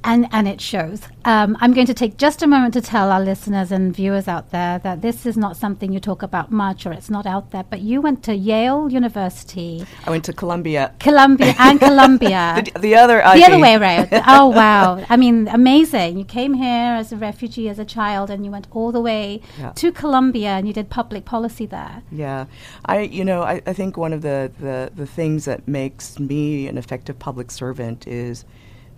And 0.04 0.28
and 0.32 0.48
it 0.48 0.60
shows. 0.60 1.02
Um, 1.24 1.56
I'm 1.60 1.72
going 1.72 1.86
to 1.86 1.94
take 1.94 2.16
just 2.16 2.42
a 2.42 2.46
moment 2.46 2.74
to 2.74 2.80
tell 2.80 3.12
our 3.12 3.20
listeners 3.20 3.70
and 3.70 3.94
viewers 3.94 4.26
out 4.26 4.50
there 4.50 4.78
that 4.80 5.02
this 5.02 5.24
is 5.24 5.36
not 5.36 5.56
something 5.56 5.92
you 5.92 6.00
talk 6.00 6.22
about 6.22 6.50
much, 6.50 6.84
or 6.86 6.92
it's 6.92 7.10
not 7.10 7.26
out 7.26 7.50
there. 7.50 7.64
But 7.64 7.80
you 7.80 8.00
went 8.00 8.22
to 8.24 8.34
Yale 8.34 8.90
University. 8.90 9.86
I 10.04 10.10
went 10.10 10.24
to 10.24 10.32
Columbia. 10.32 10.94
Columbia 10.98 11.54
and 11.58 11.78
Columbia. 11.88 12.62
the, 12.74 12.80
the, 12.80 12.94
other. 12.96 13.18
The 13.18 13.44
other 13.44 13.58
way 13.58 13.74
around. 13.80 14.08
oh 14.26 14.48
wow! 14.48 15.04
I 15.08 15.16
mean, 15.16 15.48
amazing. 15.48 16.18
You 16.18 16.24
came 16.24 16.54
here 16.54 16.94
as 16.94 17.12
a 17.12 17.16
refugee, 17.16 17.68
as 17.68 17.78
a 17.78 17.84
child, 17.84 18.30
and 18.30 18.44
you 18.44 18.50
went 18.50 18.66
all 18.72 18.92
the 18.92 19.00
way 19.00 19.40
yeah. 19.58 19.72
to 19.72 19.92
Columbia, 19.92 20.50
and 20.50 20.66
you 20.66 20.74
did 20.74 20.90
public 20.90 21.24
policy 21.24 21.66
there. 21.66 22.02
Yeah, 22.10 22.46
I 22.84 23.00
you 23.00 23.24
know 23.24 23.42
I, 23.42 23.62
I 23.66 23.72
think 23.72 23.96
one 23.96 24.12
of 24.12 24.22
the, 24.22 24.50
the 24.58 24.90
the 24.94 25.06
things 25.06 25.44
that 25.44 25.68
makes 25.68 26.18
me 26.18 26.66
an 26.66 26.78
effective 26.78 27.18
public 27.18 27.50
servant 27.50 28.06
is 28.06 28.44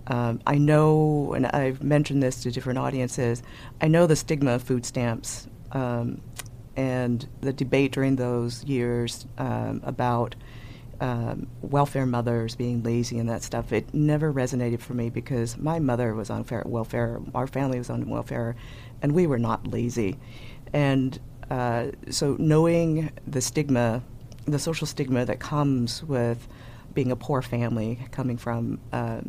um, 0.06 0.40
I 0.46 0.58
know, 0.58 1.32
and 1.34 1.46
I've 1.46 1.82
mentioned 1.82 2.22
this 2.22 2.42
to 2.42 2.50
different 2.50 2.78
audiences, 2.78 3.42
I 3.80 3.88
know 3.88 4.06
the 4.06 4.16
stigma 4.16 4.52
of 4.52 4.62
food 4.62 4.84
stamps 4.84 5.48
um, 5.72 6.20
and 6.76 7.26
the 7.40 7.52
debate 7.52 7.92
during 7.92 8.16
those 8.16 8.64
years 8.64 9.26
um, 9.38 9.80
about 9.84 10.34
um, 11.00 11.48
welfare 11.62 12.06
mothers 12.06 12.54
being 12.54 12.82
lazy 12.82 13.18
and 13.18 13.28
that 13.28 13.42
stuff. 13.42 13.72
It 13.72 13.92
never 13.94 14.32
resonated 14.32 14.80
for 14.80 14.94
me 14.94 15.10
because 15.10 15.56
my 15.56 15.78
mother 15.78 16.14
was 16.14 16.30
on 16.30 16.44
welfare, 16.66 17.20
our 17.34 17.46
family 17.46 17.78
was 17.78 17.90
on 17.90 18.08
welfare, 18.08 18.56
and 19.02 19.12
we 19.12 19.26
were 19.26 19.38
not 19.38 19.66
lazy. 19.66 20.18
And 20.72 21.18
uh, 21.50 21.88
so 22.10 22.36
knowing 22.38 23.10
the 23.26 23.40
stigma, 23.40 24.02
the 24.46 24.58
social 24.58 24.86
stigma 24.86 25.24
that 25.24 25.40
comes 25.40 26.02
with 26.04 26.46
being 26.94 27.10
a 27.10 27.16
poor 27.16 27.42
family, 27.42 27.98
coming 28.12 28.36
from 28.36 28.80
uh, 28.92 29.20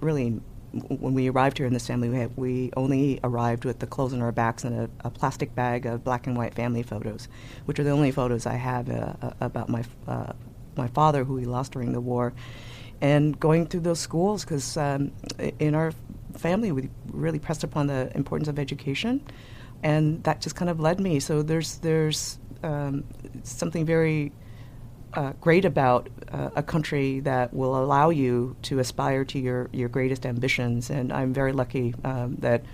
really 0.00 0.40
when 0.72 1.14
we 1.14 1.30
arrived 1.30 1.58
here 1.58 1.66
in 1.66 1.72
this 1.72 1.86
family, 1.86 2.08
we, 2.08 2.18
had, 2.18 2.36
we 2.36 2.70
only 2.76 3.20
arrived 3.24 3.64
with 3.64 3.78
the 3.78 3.86
clothes 3.86 4.12
on 4.12 4.20
our 4.20 4.32
backs 4.32 4.64
and 4.64 4.78
a, 4.78 4.90
a, 5.06 5.10
plastic 5.10 5.54
bag 5.54 5.86
of 5.86 6.04
black 6.04 6.26
and 6.26 6.36
white 6.36 6.54
family 6.54 6.82
photos, 6.82 7.28
which 7.64 7.78
are 7.78 7.84
the 7.84 7.90
only 7.90 8.10
photos 8.10 8.46
I 8.46 8.54
have 8.54 8.90
uh, 8.90 9.14
uh 9.22 9.32
about 9.40 9.68
my 9.68 9.84
uh, 10.06 10.32
my 10.76 10.88
father, 10.88 11.24
who 11.24 11.34
we 11.34 11.44
lost 11.44 11.72
during 11.72 11.92
the 11.92 12.00
war, 12.00 12.32
and 13.00 13.38
going 13.40 13.66
through 13.66 13.80
those 13.80 13.98
schools 13.98 14.44
because 14.44 14.76
um, 14.76 15.10
in 15.58 15.74
our 15.74 15.92
family 16.36 16.70
we 16.70 16.90
really 17.12 17.38
pressed 17.38 17.64
upon 17.64 17.86
the 17.86 18.12
importance 18.14 18.48
of 18.48 18.58
education, 18.58 19.22
and 19.82 20.22
that 20.24 20.40
just 20.40 20.54
kind 20.54 20.70
of 20.70 20.80
led 20.80 21.00
me. 21.00 21.18
So 21.18 21.42
there's 21.42 21.78
there's 21.78 22.38
um, 22.62 23.04
something 23.42 23.86
very 23.86 24.32
uh, 25.14 25.32
great 25.40 25.64
about 25.64 26.08
uh, 26.30 26.50
a 26.56 26.62
country 26.62 27.20
that 27.20 27.52
will 27.54 27.76
allow 27.82 28.10
you 28.10 28.56
to 28.62 28.78
aspire 28.78 29.24
to 29.24 29.38
your, 29.38 29.68
your 29.72 29.88
greatest 29.88 30.26
ambitions. 30.26 30.90
And 30.90 31.12
I'm 31.12 31.32
very 31.32 31.52
lucky 31.52 31.94
um, 32.04 32.36
that 32.36 32.64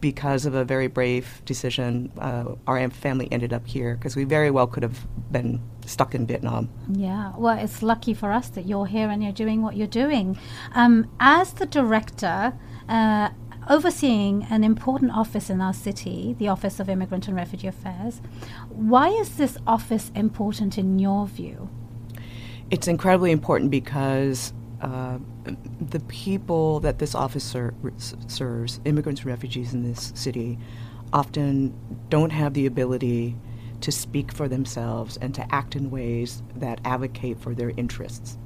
because 0.00 0.44
of 0.44 0.54
a 0.54 0.64
very 0.66 0.86
brave 0.86 1.40
decision, 1.46 2.12
uh, 2.18 2.54
our 2.66 2.90
family 2.90 3.26
ended 3.32 3.54
up 3.54 3.66
here 3.66 3.94
because 3.94 4.14
we 4.14 4.24
very 4.24 4.50
well 4.50 4.66
could 4.66 4.82
have 4.82 5.06
been 5.32 5.62
stuck 5.86 6.14
in 6.14 6.26
Vietnam. 6.26 6.68
Yeah, 6.92 7.32
well, 7.38 7.58
it's 7.58 7.82
lucky 7.82 8.12
for 8.12 8.30
us 8.30 8.48
that 8.50 8.66
you're 8.66 8.84
here 8.84 9.08
and 9.08 9.22
you're 9.22 9.32
doing 9.32 9.62
what 9.62 9.76
you're 9.78 9.86
doing. 9.86 10.38
Um, 10.74 11.10
as 11.20 11.54
the 11.54 11.64
director, 11.64 12.52
uh, 12.86 13.30
overseeing 13.68 14.46
an 14.50 14.64
important 14.64 15.12
office 15.12 15.50
in 15.50 15.60
our 15.60 15.72
city, 15.72 16.34
the 16.38 16.48
Office 16.48 16.80
of 16.80 16.88
Immigrant 16.88 17.28
and 17.28 17.36
Refugee 17.36 17.68
Affairs. 17.68 18.20
Why 18.68 19.08
is 19.08 19.36
this 19.36 19.58
office 19.66 20.10
important 20.14 20.78
in 20.78 20.98
your 20.98 21.26
view? 21.26 21.68
It's 22.70 22.88
incredibly 22.88 23.30
important 23.30 23.70
because 23.70 24.52
uh, 24.80 25.18
the 25.80 26.00
people 26.00 26.80
that 26.80 26.98
this 26.98 27.14
office 27.14 27.44
ser- 27.44 27.74
serves, 28.26 28.80
immigrants 28.84 29.22
and 29.22 29.30
refugees 29.30 29.72
in 29.72 29.82
this 29.82 30.12
city, 30.14 30.58
often 31.12 31.72
don't 32.08 32.30
have 32.30 32.54
the 32.54 32.66
ability 32.66 33.36
to 33.80 33.92
speak 33.92 34.32
for 34.32 34.48
themselves 34.48 35.16
and 35.18 35.34
to 35.34 35.54
act 35.54 35.76
in 35.76 35.90
ways 35.90 36.42
that 36.56 36.80
advocate 36.84 37.38
for 37.38 37.54
their 37.54 37.70
interests. 37.76 38.38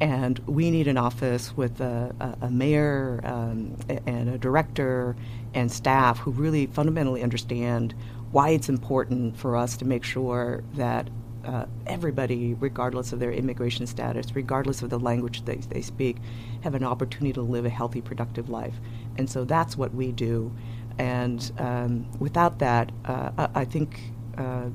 And 0.00 0.38
we 0.40 0.70
need 0.70 0.88
an 0.88 0.96
office 0.96 1.56
with 1.56 1.80
a, 1.80 2.14
a, 2.20 2.46
a 2.46 2.50
mayor 2.50 3.20
um, 3.24 3.76
and 4.06 4.28
a 4.28 4.38
director 4.38 5.14
and 5.54 5.70
staff 5.70 6.18
who 6.18 6.32
really 6.32 6.66
fundamentally 6.66 7.22
understand 7.22 7.94
why 8.32 8.50
it's 8.50 8.68
important 8.68 9.36
for 9.36 9.56
us 9.56 9.76
to 9.76 9.84
make 9.84 10.02
sure 10.02 10.64
that 10.74 11.08
uh, 11.44 11.66
everybody, 11.86 12.54
regardless 12.54 13.12
of 13.12 13.18
their 13.18 13.32
immigration 13.32 13.86
status, 13.86 14.34
regardless 14.34 14.82
of 14.82 14.90
the 14.90 14.98
language 14.98 15.44
they, 15.44 15.56
they 15.56 15.82
speak, 15.82 16.16
have 16.62 16.74
an 16.74 16.84
opportunity 16.84 17.32
to 17.32 17.42
live 17.42 17.64
a 17.64 17.70
healthy, 17.70 18.00
productive 18.00 18.48
life. 18.48 18.74
And 19.18 19.28
so 19.28 19.44
that's 19.44 19.76
what 19.76 19.94
we 19.94 20.12
do. 20.12 20.52
And 20.98 21.50
um, 21.58 22.06
without 22.18 22.58
that, 22.60 22.92
uh, 23.04 23.30
I, 23.36 23.48
I, 23.60 23.64
think 23.64 24.12
uh, 24.38 24.66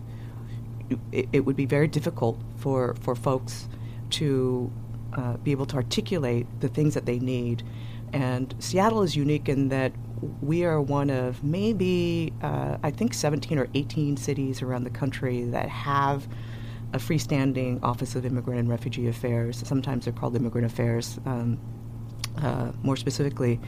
it, 1.12 1.30
it, 1.32 1.40
would 1.42 1.56
be 1.56 1.66
very 1.66 1.88
difficult 1.88 2.42
for, 2.58 2.96
for 2.96 3.16
folks 3.16 3.68
to 4.12 4.72
uh, 5.14 5.38
be 5.38 5.52
able 5.52 5.66
to 5.68 5.76
articulate 5.76 6.48
the 6.60 6.68
things 6.68 6.94
that 6.94 7.06
they 7.06 7.20
need. 7.20 7.64
And 8.14 8.56
Seattle 8.60 9.02
is 9.04 9.16
unique 9.16 9.50
in 9.50 9.70
that 9.70 9.92
we 10.42 10.64
are 10.64 10.82
one 10.82 11.10
of 11.10 11.44
maybe, 11.44 12.34
uh, 12.42 12.78
I 12.82 12.92
think, 12.92 13.14
17 13.14 13.58
or 13.58 13.68
18 13.74 14.18
cities 14.18 14.62
around 14.62 14.84
the 14.84 14.90
country 14.90 15.44
that 15.46 15.70
have 15.70 16.28
a 16.94 16.98
freestanding 16.98 17.84
Office 17.84 18.16
of 18.16 18.26
Immigrant 18.26 18.60
and 18.62 18.70
Refugee 18.70 19.08
Affairs. 19.08 19.62
Sometimes 19.66 20.06
they're 20.06 20.14
called 20.14 20.36
Immigrant 20.36 20.66
Affairs, 20.66 21.20
um, 21.26 21.60
uh, 22.38 22.72
more 22.82 22.96
specifically. 22.96 23.60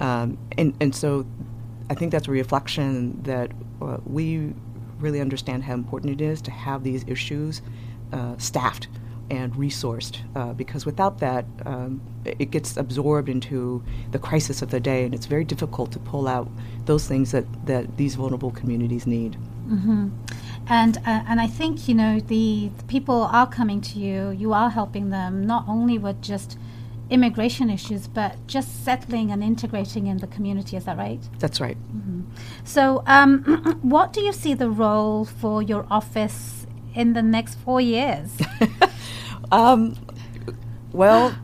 Um, 0.00 0.38
and, 0.58 0.74
and 0.80 0.94
so 0.94 1.26
I 1.88 1.94
think 1.94 2.12
that's 2.12 2.28
a 2.28 2.30
reflection 2.30 3.22
that 3.22 3.52
uh, 3.80 3.98
we 4.04 4.54
really 4.98 5.20
understand 5.20 5.64
how 5.64 5.74
important 5.74 6.20
it 6.20 6.24
is 6.24 6.40
to 6.42 6.50
have 6.50 6.84
these 6.84 7.04
issues 7.08 7.62
uh, 8.12 8.36
staffed 8.36 8.88
and 9.30 9.52
resourced 9.54 10.18
uh, 10.36 10.52
because 10.52 10.84
without 10.86 11.18
that, 11.18 11.44
um, 11.64 12.00
it 12.24 12.50
gets 12.50 12.76
absorbed 12.76 13.28
into 13.28 13.82
the 14.10 14.18
crisis 14.18 14.62
of 14.62 14.70
the 14.70 14.80
day, 14.80 15.04
and 15.04 15.14
it's 15.14 15.26
very 15.26 15.44
difficult 15.44 15.92
to 15.92 15.98
pull 15.98 16.28
out 16.28 16.48
those 16.84 17.06
things 17.06 17.32
that, 17.32 17.44
that 17.66 17.96
these 17.96 18.14
vulnerable 18.14 18.50
communities 18.50 19.06
need. 19.06 19.36
Mm-hmm. 19.68 20.08
And 20.68 20.96
uh, 20.98 21.22
and 21.26 21.40
I 21.40 21.46
think 21.46 21.88
you 21.88 21.94
know 21.94 22.20
the, 22.20 22.70
the, 22.76 22.84
people 22.84 23.22
are 23.24 23.46
coming 23.46 23.80
to 23.82 23.98
you. 23.98 24.30
You 24.30 24.52
are 24.52 24.70
helping 24.70 25.10
them 25.10 25.46
not 25.46 25.64
only 25.68 25.98
with 25.98 26.20
just 26.22 26.58
immigration 27.10 27.68
issues, 27.68 28.06
but 28.06 28.36
just 28.46 28.84
settling 28.84 29.30
and 29.30 29.42
integrating 29.42 30.06
in 30.06 30.18
the 30.18 30.26
community. 30.26 30.76
Is 30.76 30.84
that 30.84 30.96
right? 30.96 31.20
That's 31.38 31.60
right. 31.60 31.76
Mm-hmm. 31.76 32.22
So, 32.64 33.02
um, 33.06 33.42
what 33.82 34.12
do 34.12 34.20
you 34.20 34.32
see 34.32 34.54
the 34.54 34.70
role 34.70 35.24
for 35.24 35.62
your 35.62 35.86
office 35.90 36.61
in 36.94 37.12
the 37.12 37.22
next 37.22 37.54
four 37.56 37.80
years? 37.80 38.36
Um, 39.52 39.96
well, 40.92 41.34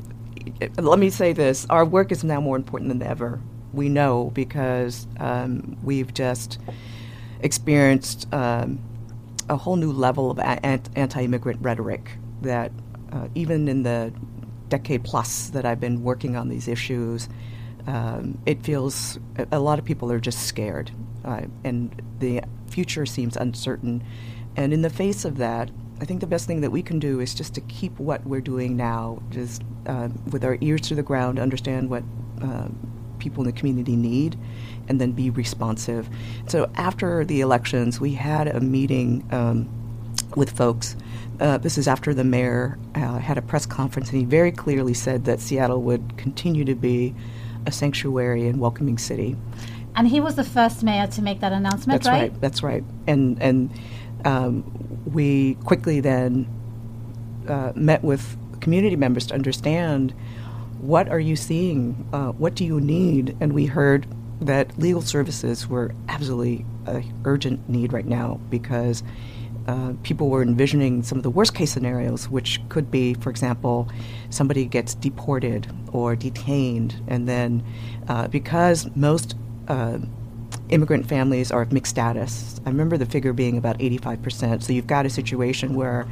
let 0.78 0.99
me 0.99 1.11
say 1.11 1.33
this: 1.33 1.67
our 1.69 1.85
work 1.85 2.11
is 2.11 2.25
now 2.25 2.40
more 2.40 2.57
important 2.57 2.88
than 2.88 3.02
ever. 3.02 3.40
We 3.73 3.90
know 3.90 4.31
because 4.35 5.07
um, 5.21 5.76
we've 5.83 6.12
just 6.14 6.59
experienced 7.40 8.33
um, 8.33 8.78
a 9.49 9.57
whole 9.57 9.76
new 9.76 9.93
level 9.93 10.31
of 10.31 10.38
a- 10.38 10.64
anti-immigrant 10.64 11.61
rhetoric 11.61 12.17
that 12.40 12.73
uh, 13.12 13.28
even 13.35 13.69
in 13.69 13.83
the 13.83 14.12
decade 14.71 15.05
plus 15.05 15.50
that 15.50 15.67
I've 15.67 15.81
been 15.81 16.02
working 16.02 16.35
on 16.35 16.49
these 16.49 16.67
issues, 16.67 17.28
um, 17.87 18.38
it 18.47 18.62
feels 18.62 19.19
a 19.52 19.59
lot 19.59 19.78
of 19.78 19.85
people 19.85 20.11
are 20.11 20.21
just 20.21 20.47
scared, 20.47 20.90
uh, 21.25 21.43
and 21.62 22.02
the 22.21 22.43
future 22.71 23.05
seems 23.05 23.37
uncertain. 23.37 24.02
And 24.57 24.73
in 24.73 24.83
the 24.83 24.90
face 24.90 25.25
of 25.25 25.38
that, 25.38 25.71
I 26.00 26.05
think 26.05 26.21
the 26.21 26.26
best 26.26 26.47
thing 26.47 26.61
that 26.61 26.71
we 26.71 26.83
can 26.83 26.99
do 26.99 27.21
is 27.21 27.35
just 27.35 27.55
to 27.55 27.61
keep 27.62 27.99
what 27.99 28.25
we're 28.25 28.40
doing 28.40 28.76
now, 28.76 29.21
just 29.31 29.62
uh, 29.87 30.09
with 30.31 30.45
our 30.45 30.59
ears 30.61 30.83
to 30.83 30.95
the 30.95 31.02
ground, 31.02 31.38
understand 31.38 31.90
what 31.90 32.05
uh, 32.43 32.69
people 33.19 33.43
in 33.43 33.47
the 33.47 33.59
community 33.59 33.97
need, 33.97 34.38
and 34.88 35.00
then 35.00 35.12
be 35.12 35.31
responsive. 35.31 36.09
So 36.47 36.71
after 36.76 37.25
the 37.25 37.40
elections, 37.40 38.00
we 38.00 38.14
had 38.14 38.47
a 38.47 38.61
meeting 38.61 39.26
um, 39.33 39.69
with 40.37 40.57
folks. 40.57 40.97
Uh, 41.40 41.59
this 41.59 41.78
is 41.78 41.88
after 41.88 42.14
the 42.14 42.25
mayor 42.25 42.78
uh, 42.95 43.19
had 43.19 43.38
a 43.38 43.43
press 43.43 43.67
conference, 43.67 44.11
and 44.11 44.19
he 44.19 44.25
very 44.25 44.52
clearly 44.52 44.95
said 44.95 45.25
that 45.25 45.40
Seattle 45.40 45.83
would 45.83 46.17
continue 46.17 46.64
to 46.64 46.75
be 46.75 47.14
a 47.67 47.73
sanctuary 47.73 48.47
and 48.47 48.61
welcoming 48.61 48.99
city. 48.99 49.37
And 49.95 50.07
he 50.07 50.21
was 50.21 50.37
the 50.37 50.45
first 50.45 50.85
mayor 50.85 51.09
to 51.09 51.23
make 51.23 51.40
that 51.40 51.52
announcement, 51.52 52.02
that's 52.02 52.09
right? 52.09 52.31
right 52.31 52.40
that's 52.40 52.62
right. 52.62 52.85
And 53.07 53.40
and 53.43 53.71
um, 54.25 54.64
we 55.12 55.54
quickly 55.64 56.00
then 56.00 56.46
uh, 57.48 57.72
met 57.75 58.02
with 58.02 58.37
community 58.60 58.96
members 58.96 59.26
to 59.26 59.34
understand 59.34 60.14
what 60.80 61.08
are 61.08 61.20
you 61.20 61.37
seeing, 61.37 62.08
uh, 62.12 62.28
what 62.32 62.54
do 62.54 62.64
you 62.64 62.80
need, 62.80 63.37
and 63.40 63.52
we 63.52 63.66
heard 63.66 64.06
that 64.40 64.78
legal 64.78 65.02
services 65.02 65.66
were 65.66 65.92
absolutely 66.08 66.64
an 66.87 67.20
urgent 67.25 67.68
need 67.68 67.92
right 67.92 68.06
now 68.06 68.40
because 68.50 69.02
uh, 69.66 69.92
people 70.02 70.30
were 70.30 70.40
envisioning 70.40 71.02
some 71.02 71.18
of 71.18 71.25
the 71.25 71.30
worst 71.30 71.54
case 71.54 71.72
scenarios, 71.72 72.28
which 72.28 72.60
could 72.68 72.90
be, 72.90 73.14
for 73.14 73.28
example, 73.28 73.88
somebody 74.30 74.64
gets 74.64 74.94
deported 74.94 75.70
or 75.92 76.16
detained, 76.16 77.02
and 77.06 77.28
then 77.28 77.62
uh, 78.08 78.28
because 78.28 78.88
most 78.96 79.34
uh, 79.68 79.98
immigrant 80.70 81.06
families 81.06 81.50
are 81.50 81.62
of 81.62 81.72
mixed 81.72 81.90
status, 81.90 82.60
I 82.64 82.70
remember 82.70 82.96
the 82.96 83.06
figure 83.06 83.32
being 83.32 83.56
about 83.56 83.78
85%. 83.78 84.62
So 84.62 84.72
you've 84.72 84.87
got 84.87 85.06
a 85.06 85.10
situation 85.10 85.75
where, 85.75 86.06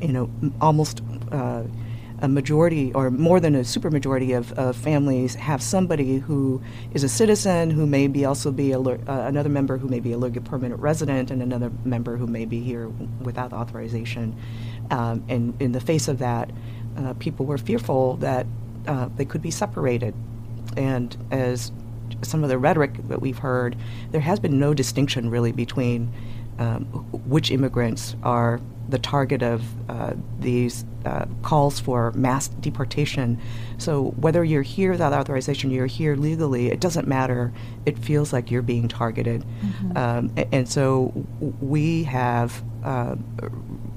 you 0.00 0.08
know, 0.08 0.30
almost 0.60 1.02
uh, 1.32 1.64
a 2.20 2.28
majority 2.28 2.92
or 2.94 3.10
more 3.10 3.38
than 3.40 3.54
a 3.54 3.60
supermajority 3.60 4.36
of, 4.36 4.52
of 4.52 4.76
families 4.76 5.34
have 5.36 5.62
somebody 5.62 6.18
who 6.18 6.60
is 6.92 7.04
a 7.04 7.08
citizen 7.08 7.70
who 7.70 7.86
may 7.86 8.08
be 8.08 8.24
also 8.24 8.50
be 8.50 8.74
uh, 8.74 8.80
another 9.06 9.48
member 9.48 9.78
who 9.78 9.88
may 9.88 10.00
be 10.00 10.12
a 10.12 10.18
legal 10.18 10.42
permanent 10.42 10.80
resident 10.80 11.30
and 11.30 11.42
another 11.42 11.70
member 11.84 12.16
who 12.16 12.26
may 12.26 12.44
be 12.44 12.60
here 12.60 12.88
without 13.20 13.52
authorization. 13.52 14.36
Um, 14.90 15.24
and 15.28 15.60
in 15.60 15.72
the 15.72 15.80
face 15.80 16.08
of 16.08 16.18
that, 16.18 16.50
uh, 16.96 17.14
people 17.14 17.46
were 17.46 17.58
fearful 17.58 18.16
that 18.16 18.46
uh, 18.86 19.08
they 19.16 19.24
could 19.24 19.42
be 19.42 19.50
separated. 19.50 20.14
And 20.76 21.16
as 21.30 21.70
some 22.22 22.42
of 22.42 22.48
the 22.48 22.58
rhetoric 22.58 23.08
that 23.08 23.20
we've 23.20 23.38
heard, 23.38 23.76
there 24.10 24.20
has 24.20 24.40
been 24.40 24.58
no 24.58 24.74
distinction 24.74 25.30
really 25.30 25.52
between 25.52 26.12
um, 26.58 26.84
which 27.26 27.50
immigrants 27.50 28.16
are 28.22 28.60
the 28.88 28.98
target 28.98 29.42
of 29.42 29.62
uh, 29.90 30.14
these 30.40 30.84
uh, 31.04 31.26
calls 31.42 31.78
for 31.78 32.10
mass 32.12 32.48
deportation. 32.48 33.38
So 33.76 34.10
whether 34.16 34.42
you're 34.42 34.62
here 34.62 34.90
without 34.92 35.12
authorization, 35.12 35.70
you're 35.70 35.86
here 35.86 36.16
legally, 36.16 36.68
it 36.68 36.80
doesn't 36.80 37.06
matter. 37.06 37.52
It 37.84 37.98
feels 37.98 38.32
like 38.32 38.50
you're 38.50 38.62
being 38.62 38.88
targeted. 38.88 39.42
Mm-hmm. 39.42 39.96
Um, 39.96 40.32
and, 40.36 40.46
and, 40.52 40.68
so 40.68 41.12
we 41.60 42.04
have 42.04 42.62
uh, 42.82 43.16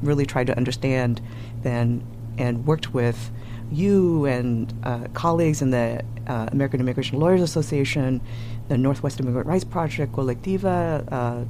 really 0.01 0.25
tried 0.25 0.47
to 0.47 0.57
understand 0.57 1.21
then 1.63 2.05
and 2.37 2.65
worked 2.65 2.93
with 2.93 3.31
you 3.71 4.25
and 4.25 4.73
uh, 4.83 5.07
colleagues 5.13 5.61
in 5.61 5.71
the 5.71 6.03
uh, 6.27 6.49
American 6.51 6.79
Immigration 6.79 7.19
Lawyers 7.19 7.41
Association, 7.41 8.21
the 8.67 8.77
Northwest 8.77 9.19
Immigrant 9.19 9.47
Rights 9.47 9.63
Project, 9.63 10.13
Colectiva, 10.13 11.07
uh, 11.11 11.45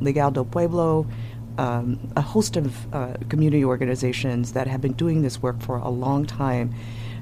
Legal 0.00 0.30
del 0.30 0.44
Pueblo, 0.44 1.06
um, 1.58 2.12
a 2.16 2.20
host 2.20 2.56
of 2.56 2.94
uh, 2.94 3.14
community 3.28 3.64
organizations 3.64 4.52
that 4.52 4.66
have 4.66 4.80
been 4.80 4.92
doing 4.92 5.22
this 5.22 5.42
work 5.42 5.60
for 5.60 5.76
a 5.76 5.88
long 5.88 6.26
time. 6.26 6.74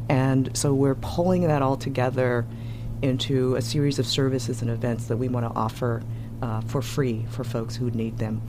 And 0.08 0.56
so 0.56 0.74
we're 0.74 0.96
pulling 0.96 1.42
that 1.42 1.62
all 1.62 1.76
together 1.76 2.46
into 3.02 3.54
a 3.54 3.62
series 3.62 3.98
of 3.98 4.06
services 4.06 4.62
and 4.62 4.70
events 4.70 5.06
that 5.06 5.16
we 5.16 5.28
want 5.28 5.46
to 5.46 5.58
offer 5.58 6.02
uh, 6.42 6.60
for 6.62 6.82
free 6.82 7.24
for 7.30 7.44
folks 7.44 7.76
who 7.76 7.90
need 7.90 8.18
them. 8.18 8.42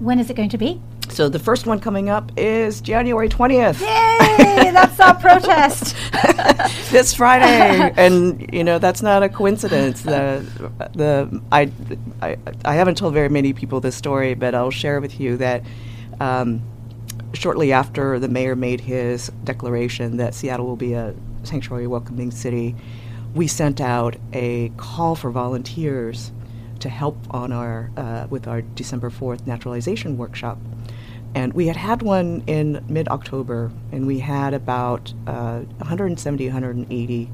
When 0.00 0.18
is 0.18 0.30
it 0.30 0.34
going 0.34 0.48
to 0.48 0.58
be? 0.58 0.80
So 1.10 1.28
the 1.28 1.38
first 1.38 1.66
one 1.66 1.78
coming 1.78 2.08
up 2.08 2.32
is 2.34 2.80
January 2.80 3.28
20th. 3.28 3.80
Yay! 3.80 4.70
That's 4.70 4.98
our 4.98 5.14
protest. 5.20 5.94
this 6.90 7.12
Friday, 7.12 7.92
and 7.98 8.48
you 8.50 8.64
know 8.64 8.78
that's 8.78 9.02
not 9.02 9.22
a 9.22 9.28
coincidence. 9.28 10.00
The 10.00 10.42
the 10.94 11.42
I, 11.52 11.70
I 12.22 12.38
I 12.64 12.74
haven't 12.74 12.96
told 12.96 13.12
very 13.12 13.28
many 13.28 13.52
people 13.52 13.80
this 13.80 13.94
story, 13.94 14.32
but 14.32 14.54
I'll 14.54 14.70
share 14.70 15.00
with 15.00 15.20
you 15.20 15.36
that. 15.36 15.62
Um, 16.18 16.62
shortly 17.32 17.72
after 17.72 18.18
the 18.18 18.26
mayor 18.28 18.56
made 18.56 18.80
his 18.80 19.28
declaration 19.44 20.16
that 20.16 20.34
Seattle 20.34 20.66
will 20.66 20.74
be 20.74 20.94
a 20.94 21.14
sanctuary 21.44 21.86
welcoming 21.86 22.32
city, 22.32 22.74
we 23.34 23.46
sent 23.46 23.80
out 23.80 24.16
a 24.32 24.70
call 24.76 25.14
for 25.14 25.30
volunteers 25.30 26.32
to 26.80 26.88
help 26.88 27.16
on 27.30 27.52
our 27.52 27.90
uh, 27.96 28.26
with 28.30 28.46
our 28.48 28.62
December 28.62 29.10
4th 29.10 29.46
naturalization 29.46 30.16
workshop. 30.16 30.58
And 31.34 31.52
we 31.52 31.68
had 31.68 31.76
had 31.76 32.02
one 32.02 32.42
in 32.46 32.84
mid 32.88 33.08
October, 33.08 33.70
and 33.92 34.06
we 34.06 34.18
had 34.18 34.52
about 34.52 35.12
uh, 35.26 35.60
170, 35.78 36.46
180, 36.46 37.30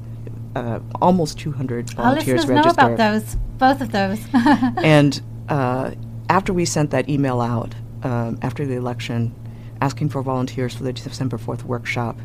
uh, 0.55 0.79
almost 1.01 1.39
200 1.39 1.89
volunteers 1.89 1.97
Our 1.97 2.15
listeners 2.15 2.47
registered. 2.47 2.77
know 2.77 2.93
about 2.93 2.97
those, 2.97 3.35
both 3.57 3.81
of 3.81 3.91
those. 3.91 4.19
and 4.83 5.19
uh, 5.49 5.91
after 6.29 6.53
we 6.53 6.65
sent 6.65 6.91
that 6.91 7.09
email 7.09 7.41
out 7.41 7.73
um, 8.03 8.37
after 8.43 8.67
the 8.67 8.75
election, 8.75 9.33
asking 9.81 10.09
for 10.09 10.21
volunteers 10.21 10.75
for 10.75 10.83
the 10.83 10.93
December 10.93 11.37
4th 11.37 11.63
workshop, 11.63 12.19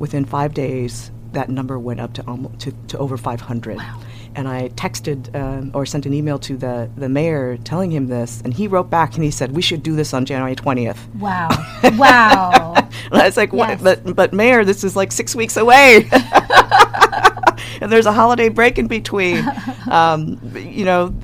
within 0.00 0.24
five 0.24 0.54
days, 0.54 1.12
that 1.32 1.48
number 1.48 1.78
went 1.78 2.00
up 2.00 2.14
to 2.14 2.22
almost 2.26 2.58
to, 2.60 2.72
to 2.88 2.98
over 2.98 3.16
500. 3.16 3.76
Wow 3.76 4.00
and 4.34 4.48
I 4.48 4.68
texted 4.70 5.34
um, 5.34 5.70
or 5.74 5.84
sent 5.86 6.06
an 6.06 6.14
email 6.14 6.38
to 6.40 6.56
the, 6.56 6.90
the 6.96 7.08
mayor 7.08 7.56
telling 7.58 7.90
him 7.90 8.06
this, 8.06 8.40
and 8.42 8.52
he 8.52 8.66
wrote 8.66 8.90
back 8.90 9.14
and 9.14 9.24
he 9.24 9.30
said, 9.30 9.52
"We 9.52 9.62
should 9.62 9.82
do 9.82 9.94
this 9.94 10.14
on 10.14 10.24
January 10.24 10.56
20th." 10.56 10.98
Wow! 11.16 11.48
wow! 11.96 12.74
and 12.76 13.22
I 13.22 13.26
was 13.26 13.36
like, 13.36 13.52
yes. 13.52 13.82
But 13.82 14.14
but 14.14 14.32
mayor, 14.32 14.64
this 14.64 14.84
is 14.84 14.96
like 14.96 15.12
six 15.12 15.34
weeks 15.34 15.56
away, 15.56 16.08
and 17.80 17.92
there's 17.92 18.06
a 18.06 18.12
holiday 18.12 18.48
break 18.48 18.78
in 18.78 18.86
between. 18.86 19.44
Um, 19.92 20.40
you 20.56 20.86
know, 20.86 21.14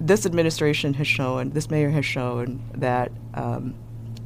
this 0.00 0.26
administration 0.26 0.92
has 0.94 1.06
shown, 1.06 1.48
this 1.50 1.70
mayor 1.70 1.88
has 1.88 2.04
shown 2.04 2.62
that. 2.74 3.10
Um, 3.32 3.74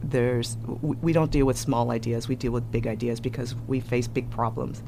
there's 0.02 0.56
we, 0.66 0.96
we 0.96 1.12
don't 1.12 1.30
deal 1.30 1.46
with 1.46 1.56
small 1.56 1.92
ideas 1.92 2.26
we 2.26 2.34
deal 2.34 2.50
with 2.50 2.70
big 2.72 2.88
ideas 2.88 3.20
because 3.20 3.54
we 3.68 3.78
face 3.78 4.08
big 4.08 4.28
problems 4.30 4.82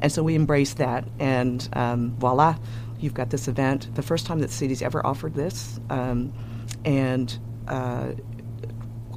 and 0.00 0.10
so 0.10 0.22
we 0.22 0.34
embrace 0.34 0.74
that 0.74 1.04
and 1.18 1.68
um, 1.74 2.14
voila 2.18 2.56
you've 3.04 3.14
got 3.14 3.30
this 3.30 3.46
event, 3.46 3.94
the 3.94 4.02
first 4.02 4.26
time 4.26 4.40
that 4.40 4.48
the 4.48 4.54
city's 4.54 4.82
ever 4.82 5.06
offered 5.06 5.34
this, 5.34 5.78
um, 5.90 6.32
and 6.84 7.38
uh, 7.68 8.12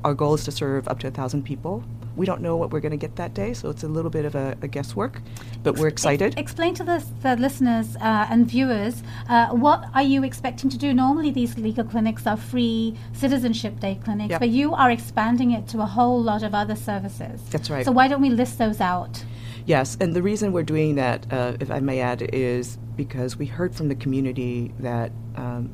our 0.03 0.13
goal 0.13 0.33
is 0.33 0.43
to 0.43 0.51
serve 0.51 0.87
up 0.87 0.99
to 0.99 1.07
a 1.07 1.11
thousand 1.11 1.43
people. 1.43 1.83
We 2.17 2.25
don't 2.25 2.41
know 2.41 2.57
what 2.57 2.71
we're 2.71 2.79
going 2.79 2.91
to 2.91 2.97
get 2.97 3.15
that 3.17 3.35
day, 3.35 3.53
so 3.53 3.69
it's 3.69 3.83
a 3.83 3.87
little 3.87 4.09
bit 4.09 4.25
of 4.25 4.33
a, 4.33 4.57
a 4.63 4.67
guesswork, 4.67 5.21
but 5.61 5.77
we're 5.77 5.87
excited. 5.87 6.33
Ex- 6.33 6.41
explain 6.41 6.73
to 6.75 6.83
the, 6.83 7.05
the 7.21 7.35
listeners 7.35 7.95
uh, 7.97 8.25
and 8.29 8.47
viewers 8.47 9.03
uh, 9.29 9.49
what 9.49 9.85
are 9.93 10.01
you 10.01 10.23
expecting 10.23 10.69
to 10.71 10.77
do? 10.77 10.93
Normally, 10.93 11.29
these 11.29 11.57
legal 11.59 11.83
clinics 11.83 12.25
are 12.25 12.37
free 12.37 12.97
citizenship 13.13 13.79
day 13.79 13.99
clinics, 14.03 14.31
yep. 14.31 14.39
but 14.39 14.49
you 14.49 14.73
are 14.73 14.89
expanding 14.89 15.51
it 15.51 15.67
to 15.69 15.81
a 15.81 15.85
whole 15.85 16.21
lot 16.21 16.41
of 16.41 16.55
other 16.55 16.75
services. 16.75 17.41
That's 17.51 17.69
right. 17.69 17.85
So 17.85 17.91
why 17.91 18.07
don't 18.07 18.21
we 18.21 18.31
list 18.31 18.57
those 18.57 18.81
out? 18.81 19.23
Yes, 19.67 19.97
and 19.99 20.15
the 20.15 20.23
reason 20.23 20.53
we're 20.53 20.63
doing 20.63 20.95
that, 20.95 21.31
uh, 21.31 21.57
if 21.59 21.69
I 21.69 21.81
may 21.81 21.99
add, 21.99 22.21
is 22.33 22.79
because 22.97 23.37
we 23.37 23.45
heard 23.45 23.75
from 23.75 23.87
the 23.87 23.95
community 23.95 24.73
that 24.79 25.11
um, 25.35 25.71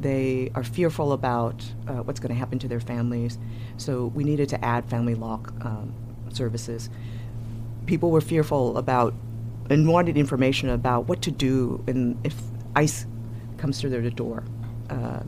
they 0.00 0.50
are 0.54 0.64
fearful 0.64 1.12
about 1.12 1.62
uh, 1.86 1.94
what's 1.94 2.20
going 2.20 2.32
to 2.32 2.38
happen 2.38 2.58
to 2.60 2.68
their 2.68 2.80
families. 2.80 3.38
So 3.76 4.06
we 4.06 4.24
needed 4.24 4.48
to 4.50 4.64
add 4.64 4.88
family 4.88 5.14
law 5.14 5.40
um, 5.60 5.92
services. 6.30 6.88
People 7.86 8.10
were 8.10 8.20
fearful 8.20 8.78
about 8.78 9.12
and 9.68 9.88
wanted 9.88 10.16
information 10.16 10.68
about 10.68 11.08
what 11.08 11.22
to 11.22 11.30
do 11.30 11.82
in, 11.86 12.18
if 12.24 12.34
ICE 12.74 13.06
comes 13.58 13.80
through 13.80 13.90
their 13.90 14.08
door, 14.10 14.42
uh, 14.90 15.20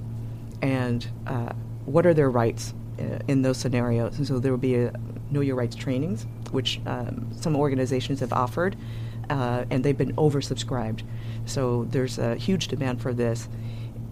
and 0.62 1.06
uh, 1.26 1.52
what 1.84 2.06
are 2.06 2.14
their 2.14 2.30
rights 2.30 2.74
uh, 2.98 3.18
in 3.28 3.42
those 3.42 3.58
scenarios. 3.58 4.18
And 4.18 4.26
so 4.26 4.38
there 4.38 4.50
will 4.50 4.58
be 4.58 4.76
a 4.76 4.92
Know 5.30 5.40
Your 5.40 5.56
Rights 5.56 5.76
trainings 5.76 6.26
which 6.54 6.80
um, 6.86 7.28
some 7.34 7.56
organizations 7.56 8.20
have 8.20 8.32
offered, 8.32 8.76
uh, 9.30 9.64
and 9.70 9.84
they've 9.84 9.98
been 9.98 10.14
oversubscribed. 10.16 11.02
So 11.46 11.84
there's 11.90 12.18
a 12.18 12.36
huge 12.36 12.68
demand 12.68 13.00
for 13.00 13.12
this. 13.12 13.48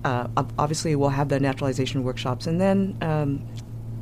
Uh, 0.04 0.26
obviously, 0.58 0.96
we'll 0.96 1.10
have 1.10 1.28
the 1.28 1.38
naturalization 1.38 2.02
workshops, 2.02 2.46
and 2.46 2.60
then 2.60 2.96
um, 3.00 3.46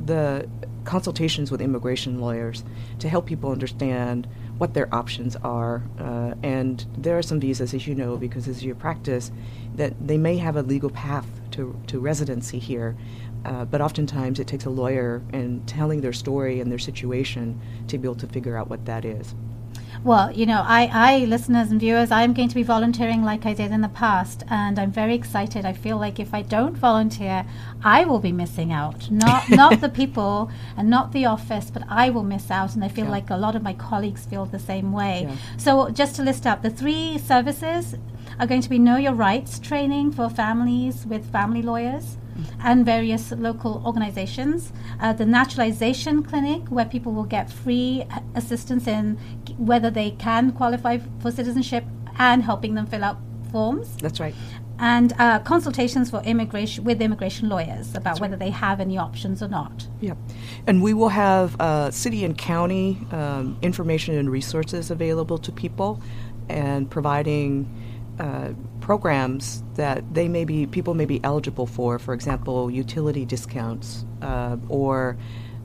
the 0.05 0.49
consultations 0.83 1.51
with 1.51 1.61
immigration 1.61 2.19
lawyers 2.19 2.63
to 2.99 3.07
help 3.07 3.27
people 3.27 3.51
understand 3.51 4.27
what 4.57 4.73
their 4.73 4.93
options 4.93 5.35
are. 5.37 5.83
Uh, 5.99 6.33
and 6.43 6.85
there 6.97 7.17
are 7.17 7.21
some 7.21 7.39
visas, 7.39 7.73
as 7.73 7.87
you 7.87 7.95
know, 7.95 8.17
because 8.17 8.47
as 8.47 8.63
you 8.63 8.73
practice, 8.75 9.31
that 9.75 9.93
they 10.05 10.17
may 10.17 10.37
have 10.37 10.55
a 10.55 10.61
legal 10.61 10.89
path 10.89 11.27
to, 11.51 11.79
to 11.87 11.99
residency 11.99 12.59
here. 12.59 12.95
Uh, 13.43 13.65
but 13.65 13.81
oftentimes 13.81 14.39
it 14.39 14.47
takes 14.47 14.65
a 14.65 14.69
lawyer 14.69 15.21
and 15.33 15.67
telling 15.67 16.01
their 16.01 16.13
story 16.13 16.59
and 16.59 16.71
their 16.71 16.79
situation 16.79 17.59
to 17.87 17.97
be 17.97 18.07
able 18.07 18.15
to 18.15 18.27
figure 18.27 18.55
out 18.55 18.69
what 18.69 18.85
that 18.85 19.03
is. 19.03 19.33
Well, 20.03 20.31
you 20.31 20.47
know, 20.47 20.63
I, 20.65 20.89
I, 20.91 21.25
listeners 21.25 21.69
and 21.69 21.79
viewers, 21.79 22.09
I'm 22.09 22.33
going 22.33 22.49
to 22.49 22.55
be 22.55 22.63
volunteering 22.63 23.23
like 23.23 23.45
I 23.45 23.53
did 23.53 23.71
in 23.71 23.81
the 23.81 23.87
past, 23.89 24.43
and 24.49 24.79
I'm 24.79 24.91
very 24.91 25.13
excited. 25.13 25.63
I 25.63 25.73
feel 25.73 25.97
like 25.97 26.19
if 26.19 26.33
I 26.33 26.41
don't 26.41 26.75
volunteer, 26.75 27.45
I 27.83 28.05
will 28.05 28.17
be 28.17 28.31
missing 28.31 28.71
out. 28.71 29.11
Not 29.11 29.47
not 29.49 29.79
the 29.79 29.89
people 29.89 30.49
and 30.75 30.89
not 30.89 31.11
the 31.11 31.25
office, 31.25 31.69
but 31.69 31.83
I 31.87 32.09
will 32.09 32.23
miss 32.23 32.49
out, 32.49 32.73
and 32.73 32.83
I 32.83 32.87
feel 32.87 33.05
yeah. 33.05 33.11
like 33.11 33.29
a 33.29 33.37
lot 33.37 33.55
of 33.55 33.61
my 33.61 33.73
colleagues 33.73 34.25
feel 34.25 34.45
the 34.45 34.57
same 34.57 34.91
way. 34.91 35.27
Yeah. 35.29 35.35
So, 35.57 35.89
just 35.91 36.15
to 36.15 36.23
list 36.23 36.47
out 36.47 36.63
the 36.63 36.71
three 36.71 37.19
services 37.19 37.95
are 38.39 38.47
going 38.47 38.61
to 38.61 38.69
be 38.69 38.79
Know 38.79 38.97
Your 38.97 39.13
Rights 39.13 39.59
training 39.59 40.13
for 40.13 40.29
families 40.29 41.05
with 41.05 41.31
family 41.31 41.61
lawyers 41.61 42.17
and 42.63 42.85
various 42.85 43.31
local 43.31 43.81
organizations. 43.85 44.71
Uh, 44.99 45.13
the 45.13 45.25
naturalization 45.25 46.23
clinic, 46.23 46.67
where 46.69 46.85
people 46.85 47.13
will 47.13 47.23
get 47.23 47.49
free 47.51 48.05
assistance 48.35 48.87
in 48.87 49.17
whether 49.57 49.89
they 49.89 50.11
can 50.11 50.51
qualify 50.51 50.97
for 51.19 51.31
citizenship 51.31 51.83
and 52.17 52.43
helping 52.43 52.75
them 52.75 52.85
fill 52.85 53.03
out 53.03 53.17
forms. 53.51 53.95
That's 53.97 54.19
right. 54.19 54.35
and 54.81 55.13
uh, 55.19 55.39
consultations 55.39 56.09
for 56.09 56.21
immigration 56.23 56.83
with 56.83 57.01
immigration 57.01 57.47
lawyers 57.49 57.93
about 57.95 58.19
whether 58.19 58.35
they 58.35 58.49
have 58.49 58.79
any 58.81 58.97
options 58.97 59.43
or 59.43 59.47
not. 59.47 59.87
Yep. 60.01 60.17
And 60.65 60.81
we 60.81 60.95
will 60.95 61.09
have 61.09 61.59
uh, 61.61 61.91
city 61.91 62.25
and 62.25 62.35
county 62.35 62.97
um, 63.11 63.57
information 63.61 64.17
and 64.17 64.29
resources 64.29 64.89
available 64.89 65.37
to 65.37 65.51
people 65.51 66.01
and 66.49 66.89
providing 66.89 67.69
uh, 68.21 68.53
programs 68.81 69.63
that 69.73 70.13
they 70.13 70.27
may 70.27 70.45
be 70.45 70.67
people 70.67 70.93
may 70.93 71.05
be 71.05 71.19
eligible 71.23 71.65
for, 71.65 71.97
for 71.97 72.13
example, 72.13 72.69
utility 72.69 73.25
discounts 73.25 74.05
uh, 74.21 74.57
or 74.69 75.17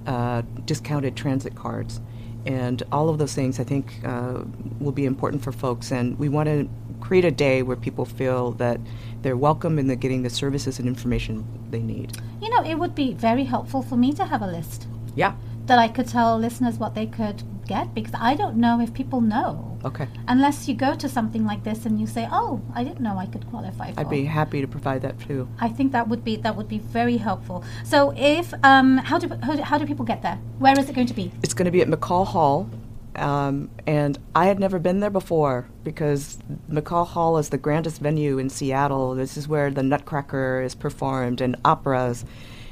uh, 0.06 0.40
discounted 0.64 1.16
transit 1.16 1.54
cards. 1.54 2.00
And 2.46 2.82
all 2.92 3.10
of 3.10 3.18
those 3.18 3.34
things 3.34 3.60
I 3.60 3.64
think 3.64 4.00
uh, 4.04 4.44
will 4.80 4.92
be 4.92 5.04
important 5.04 5.42
for 5.42 5.52
folks. 5.52 5.92
And 5.92 6.18
we 6.18 6.30
want 6.30 6.48
to 6.48 6.66
create 7.00 7.26
a 7.26 7.30
day 7.30 7.62
where 7.62 7.76
people 7.76 8.06
feel 8.06 8.52
that 8.52 8.80
they're 9.20 9.36
welcome 9.36 9.78
and 9.78 9.90
they're 9.90 9.96
getting 9.96 10.22
the 10.22 10.30
services 10.30 10.78
and 10.78 10.88
information 10.88 11.44
they 11.70 11.80
need. 11.80 12.16
You 12.40 12.48
know, 12.48 12.64
it 12.64 12.78
would 12.78 12.94
be 12.94 13.12
very 13.12 13.44
helpful 13.44 13.82
for 13.82 13.96
me 13.96 14.14
to 14.14 14.24
have 14.24 14.40
a 14.40 14.46
list. 14.46 14.88
Yeah. 15.14 15.34
That 15.66 15.78
I 15.78 15.88
could 15.88 16.08
tell 16.08 16.38
listeners 16.38 16.78
what 16.78 16.94
they 16.94 17.06
could 17.06 17.42
get 17.66 17.94
because 17.94 18.14
I 18.18 18.35
don't 18.35 18.57
know 18.57 18.81
if 18.81 18.92
people 18.94 19.20
know. 19.20 19.79
Okay. 19.85 20.09
Unless 20.26 20.68
you 20.68 20.74
go 20.74 20.94
to 20.94 21.09
something 21.09 21.44
like 21.44 21.62
this 21.64 21.87
and 21.87 22.00
you 22.00 22.07
say, 22.07 22.26
"Oh, 22.31 22.61
I 22.74 22.83
didn't 22.85 23.00
know 23.00 23.18
I 23.18 23.26
could 23.26 23.46
qualify 23.50 23.92
for." 23.92 24.00
I'd 24.00 24.11
be 24.11 24.24
happy 24.24 24.61
to 24.61 24.66
provide 24.68 25.02
that 25.02 25.18
too. 25.20 25.48
I 25.61 25.68
think 25.68 25.92
that 25.92 26.09
would 26.09 26.24
be 26.24 26.37
that 26.37 26.57
would 26.57 26.68
be 26.68 26.79
very 26.79 27.18
helpful. 27.18 27.62
So, 27.85 28.12
if 28.16 28.52
um, 28.64 28.98
how 28.98 29.18
do 29.18 29.29
how, 29.42 29.55
do- 29.57 29.62
how 29.62 29.79
do 29.79 29.87
people 29.87 30.05
get 30.05 30.22
there? 30.22 30.38
Where 30.59 30.79
is 30.79 30.88
it 30.88 30.94
going 30.94 31.07
to 31.09 31.14
be? 31.14 31.31
It's 31.42 31.55
going 31.55 31.66
to 31.66 31.70
be 31.70 31.83
at 31.83 31.88
McCaw 31.88 32.26
Hall. 32.26 32.68
Um, 33.14 33.70
and 33.87 34.18
I 34.35 34.44
had 34.46 34.61
never 34.61 34.79
been 34.79 35.00
there 35.00 35.09
before 35.11 35.66
because 35.85 36.37
McCaw 36.70 37.07
Hall 37.07 37.38
is 37.38 37.48
the 37.48 37.57
grandest 37.57 37.98
venue 38.00 38.37
in 38.37 38.50
Seattle. 38.50 39.14
This 39.14 39.38
is 39.38 39.48
where 39.48 39.70
the 39.70 39.83
Nutcracker 39.83 40.61
is 40.61 40.74
performed 40.74 41.40
and 41.40 41.57
operas. 41.64 42.26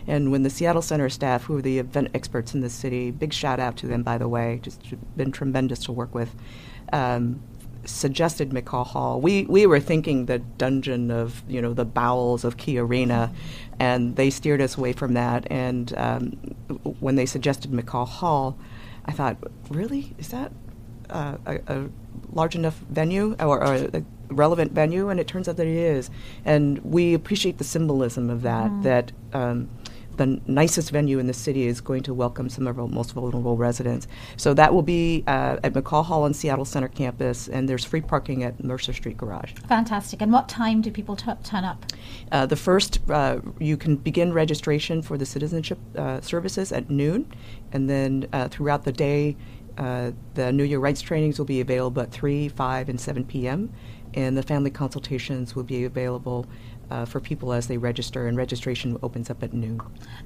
And 0.06 0.30
when 0.30 0.42
the 0.42 0.50
Seattle 0.50 0.82
Center 0.82 1.08
staff, 1.08 1.44
who 1.44 1.58
are 1.58 1.62
the 1.62 1.78
event 1.78 2.08
experts 2.14 2.54
in 2.54 2.60
the 2.60 2.70
city, 2.70 3.10
big 3.10 3.32
shout 3.32 3.60
out 3.60 3.76
to 3.78 3.86
them, 3.86 4.02
by 4.02 4.18
the 4.18 4.28
way, 4.28 4.60
just 4.62 4.82
been 5.16 5.32
tremendous 5.32 5.84
to 5.84 5.92
work 5.92 6.14
with, 6.14 6.34
um, 6.92 7.42
suggested 7.84 8.50
McCaw 8.50 8.86
Hall. 8.86 9.20
We 9.20 9.44
we 9.44 9.66
were 9.66 9.80
thinking 9.80 10.26
the 10.26 10.38
dungeon 10.38 11.10
of 11.10 11.42
you 11.48 11.60
know 11.60 11.72
the 11.72 11.84
bowels 11.84 12.44
of 12.44 12.56
Key 12.56 12.78
Arena, 12.78 13.32
and 13.78 14.16
they 14.16 14.30
steered 14.30 14.60
us 14.60 14.76
away 14.76 14.92
from 14.92 15.14
that. 15.14 15.46
And 15.50 15.92
um, 15.96 16.30
when 17.00 17.16
they 17.16 17.26
suggested 17.26 17.70
McCaw 17.70 18.06
Hall, 18.06 18.58
I 19.04 19.12
thought, 19.12 19.36
really, 19.68 20.14
is 20.18 20.28
that 20.28 20.52
uh, 21.10 21.36
a, 21.46 21.60
a 21.66 21.88
large 22.32 22.54
enough 22.54 22.76
venue 22.90 23.36
or, 23.38 23.62
or 23.62 23.74
a 23.74 24.04
relevant 24.28 24.72
venue? 24.72 25.08
And 25.08 25.20
it 25.20 25.26
turns 25.26 25.48
out 25.48 25.56
that 25.56 25.66
it 25.66 25.76
is. 25.76 26.10
And 26.44 26.78
we 26.78 27.14
appreciate 27.14 27.58
the 27.58 27.64
symbolism 27.64 28.30
of 28.30 28.42
that. 28.42 28.70
That 28.82 29.12
um, 29.32 29.68
the 30.16 30.40
nicest 30.46 30.90
venue 30.90 31.18
in 31.18 31.26
the 31.26 31.34
city 31.34 31.66
is 31.66 31.80
going 31.80 32.02
to 32.04 32.14
welcome 32.14 32.48
some 32.48 32.66
of 32.66 32.78
our 32.78 32.86
most 32.86 33.12
vulnerable 33.12 33.56
residents. 33.56 34.06
So 34.36 34.54
that 34.54 34.72
will 34.72 34.82
be 34.82 35.24
uh, 35.26 35.58
at 35.62 35.72
McCaw 35.72 36.04
Hall 36.04 36.24
on 36.24 36.34
Seattle 36.34 36.64
Center 36.64 36.88
campus, 36.88 37.48
and 37.48 37.68
there's 37.68 37.84
free 37.84 38.00
parking 38.00 38.42
at 38.42 38.62
Mercer 38.62 38.92
Street 38.92 39.16
Garage. 39.16 39.52
Fantastic. 39.68 40.22
And 40.22 40.32
what 40.32 40.48
time 40.48 40.80
do 40.80 40.90
people 40.90 41.16
t- 41.16 41.30
turn 41.42 41.64
up? 41.64 41.84
Uh, 42.32 42.46
the 42.46 42.56
first, 42.56 42.98
uh, 43.10 43.40
you 43.58 43.76
can 43.76 43.96
begin 43.96 44.32
registration 44.32 45.02
for 45.02 45.18
the 45.18 45.26
citizenship 45.26 45.78
uh, 45.96 46.20
services 46.20 46.72
at 46.72 46.90
noon, 46.90 47.30
and 47.72 47.88
then 47.88 48.26
uh, 48.32 48.48
throughout 48.48 48.84
the 48.84 48.92
day, 48.92 49.36
uh, 49.78 50.12
the 50.34 50.52
Know 50.52 50.64
Your 50.64 50.80
Rights 50.80 51.02
trainings 51.02 51.38
will 51.38 51.46
be 51.46 51.60
available 51.60 52.02
at 52.02 52.12
3, 52.12 52.48
5, 52.48 52.88
and 52.88 53.00
7 53.00 53.24
p.m., 53.24 53.72
and 54.14 54.36
the 54.36 54.42
family 54.42 54.70
consultations 54.70 55.56
will 55.56 55.64
be 55.64 55.84
available 55.84 56.46
uh, 56.90 57.04
for 57.04 57.20
people 57.20 57.52
as 57.52 57.66
they 57.66 57.76
register, 57.78 58.26
and 58.26 58.36
registration 58.36 58.98
opens 59.02 59.30
up 59.30 59.42
at 59.42 59.52
noon. 59.52 59.80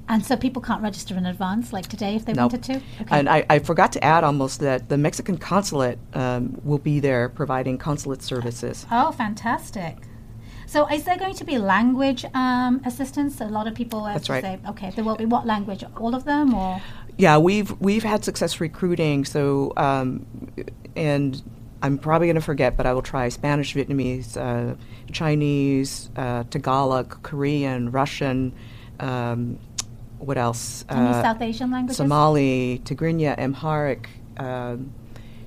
And 0.09 0.25
so 0.25 0.37
people 0.37 0.63
can't 0.63 0.83
register 0.83 1.17
in 1.17 1.27
advance, 1.27 1.73
like 1.73 1.87
today, 1.89 2.17
if 2.17 2.25
they 2.25 2.33
Nope. 2.33 2.53
wanted 2.53 2.63
to. 2.65 2.77
Okay. 3.03 3.19
And 3.19 3.29
I, 3.29 3.45
I 3.51 3.59
forgot 3.59 3.93
to 3.93 4.05
add 4.05 4.25
almost 4.25 4.61
that 4.61 4.89
the 4.89 4.99
Mexican 4.99 5.39
consulate 5.39 5.99
um, 6.15 6.59
will 6.65 6.79
be 6.79 7.01
there 7.01 7.29
providing 7.29 7.79
consulate 7.79 8.23
services. 8.23 8.87
oh, 8.91 9.13
fantastic. 9.13 9.97
So, 10.67 10.87
is 10.89 11.05
there 11.05 11.17
going 11.17 11.35
to 11.37 11.45
be 11.45 11.57
language 11.57 12.27
um, 12.35 12.83
assistance? 12.85 13.41
A 13.41 13.47
lot 13.47 13.67
of 13.67 13.75
people 13.75 14.05
have 14.05 14.17
That's 14.17 14.27
to 14.27 14.33
right. 14.33 14.43
say, 14.43 14.59
okay, 14.69 14.91
there 14.91 15.03
will 15.05 15.17
be 15.17 15.25
what 15.25 15.47
language? 15.47 15.83
All 15.97 16.15
of 16.15 16.25
them, 16.25 16.53
or 16.53 16.83
Yeah, 17.17 17.39
we've 17.39 17.71
we've 17.81 18.03
had 18.05 18.23
success 18.23 18.61
recruiting. 18.61 19.25
So, 19.25 19.73
um, 19.79 20.27
and 20.95 21.43
I'm 21.83 21.99
probably 21.99 22.27
going 22.27 22.37
to 22.37 22.41
forget, 22.41 22.77
but 22.77 22.87
I 22.87 22.93
will 22.93 23.03
try 23.03 23.29
Spanish, 23.29 23.75
Vietnamese, 23.75 24.37
uh, 24.37 24.75
Chinese, 25.13 26.11
uh, 26.17 26.45
Tagalog, 26.51 27.23
Korean, 27.23 27.91
Russian. 27.93 28.53
Um, 28.99 29.59
what 30.19 30.37
else? 30.37 30.85
any 30.89 31.07
Uh, 31.07 31.23
South 31.23 31.41
Asian 31.41 31.71
languages? 31.71 31.97
Somali, 31.97 32.83
Tigrinya, 32.85 33.39
Amharic. 33.39 34.09
Um, 34.37 34.93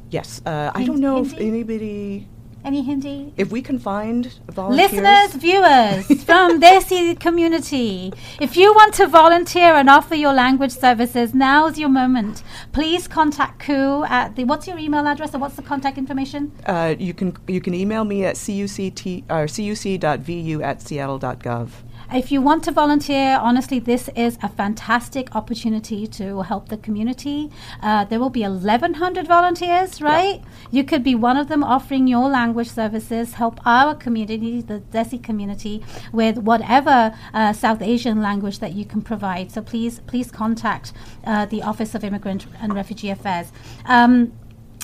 yes, 0.10 0.42
uh, 0.46 0.72
I 0.74 0.86
don't 0.86 1.00
know 1.00 1.22
if 1.22 1.34
anybody. 1.34 2.28
Any 2.64 2.84
Hindi? 2.84 3.34
If 3.38 3.52
we 3.52 3.62
can 3.62 3.80
find 3.80 4.32
volunteers. 4.50 4.92
Listeners, 4.92 5.34
viewers 5.42 6.24
from 6.24 6.62
Desi 6.62 7.20
community, 7.20 8.14
if 8.40 8.56
you 8.56 8.74
want 8.74 8.94
to 8.96 9.08
volunteer 9.08 9.74
and 9.74 9.90
offer 9.90 10.16
your 10.16 10.34
language 10.34 10.72
services, 10.72 11.34
now's 11.34 11.80
your 11.80 11.90
moment. 11.90 12.44
Please 12.72 13.08
contact 13.08 13.60
Cuc 13.60 14.10
at 14.10 14.36
the. 14.36 14.44
What's 14.44 14.68
your 14.68 14.78
email 14.78 15.08
address 15.08 15.34
or 15.34 15.40
what's 15.40 15.56
the 15.56 15.64
contact 15.64 15.98
information? 15.98 16.52
Uh, 16.66 16.96
you 17.00 17.14
can 17.14 17.36
you 17.48 17.62
can 17.62 17.74
email 17.74 18.04
me 18.04 18.26
at 18.26 18.36
cuct 18.36 19.24
or 19.30 19.48
cuc.vu 19.48 20.62
at 20.62 20.82
seattle.gov. 20.82 21.70
If 22.14 22.30
you 22.30 22.42
want 22.42 22.66
to 22.66 22.74
volunteer, 22.74 23.38
honestly, 23.42 23.80
this 23.80 24.10
is 24.18 24.38
a 24.44 24.50
fantastic 24.50 25.34
opportunity 25.34 26.06
to 26.08 26.42
help 26.42 26.68
the 26.68 26.76
community. 26.76 27.50
Uh, 27.82 28.04
there 28.04 28.20
will 28.20 28.30
be 28.30 28.42
1,100 28.42 29.26
volunteers, 29.26 30.02
right? 30.02 30.44
You 30.72 30.84
could 30.84 31.04
be 31.06 31.16
one 31.16 31.38
of 31.38 31.48
them 31.48 31.64
offering 31.64 32.08
your 32.08 32.28
language 32.28 32.70
services, 32.70 33.36
help 33.36 33.62
our 33.66 33.96
community, 33.96 34.60
the 34.60 34.82
Desi 34.92 35.24
community, 35.24 35.86
with 36.12 36.38
whatever 36.38 37.16
uh, 37.34 37.54
South 37.54 37.82
Asian 37.82 38.22
language 38.22 38.60
that 38.60 38.74
you 38.74 38.84
can 38.84 39.02
provide. 39.02 39.50
So 39.50 39.62
please, 39.62 40.02
please 40.02 40.32
contact 40.32 40.92
uh, 41.24 41.46
the 41.46 41.64
Office 41.64 41.96
of 41.96 42.04
Immigrant 42.04 42.46
and 42.62 42.74
Refugee 42.74 43.10
Affairs. 43.10 43.54
Um, 43.86 44.34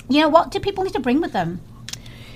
you 0.07 0.21
know, 0.21 0.29
what 0.29 0.51
do 0.51 0.61
people 0.61 0.85
need 0.85 0.93
to 0.93 1.01
bring 1.01 1.19
with 1.19 1.33
them, 1.33 1.59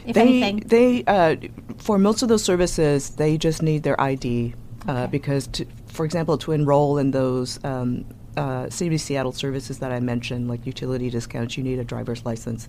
if 0.06 0.16
they 0.16 0.22
anything? 0.22 0.58
they 0.68 1.06
uh, 1.08 1.38
for 1.78 1.98
most 1.98 2.22
of 2.22 2.28
those 2.28 2.44
services 2.44 3.12
they 3.12 3.38
just 3.38 3.62
need 3.62 3.84
their 3.84 4.00
ID 4.02 4.54
Okay. 4.88 5.08
because 5.08 5.48
to, 5.48 5.66
for 5.88 6.06
example 6.06 6.38
to 6.40 6.52
enroll 6.52 6.98
in 6.98 7.12
those 7.12 7.64
um, 7.64 8.06
uh, 8.38 8.70
City 8.70 8.96
of 8.96 9.02
Seattle 9.02 9.32
services 9.32 9.80
that 9.80 9.92
I 9.92 10.00
mentioned 10.00 10.48
like 10.48 10.66
utility 10.66 11.10
discounts 11.10 11.58
you 11.58 11.64
need 11.64 11.80
a 11.80 11.84
driver's 11.84 12.26
license 12.26 12.68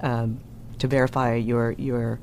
um, 0.00 0.40
to 0.78 0.86
verify 0.86 1.34
your 1.34 1.72
your 1.72 2.20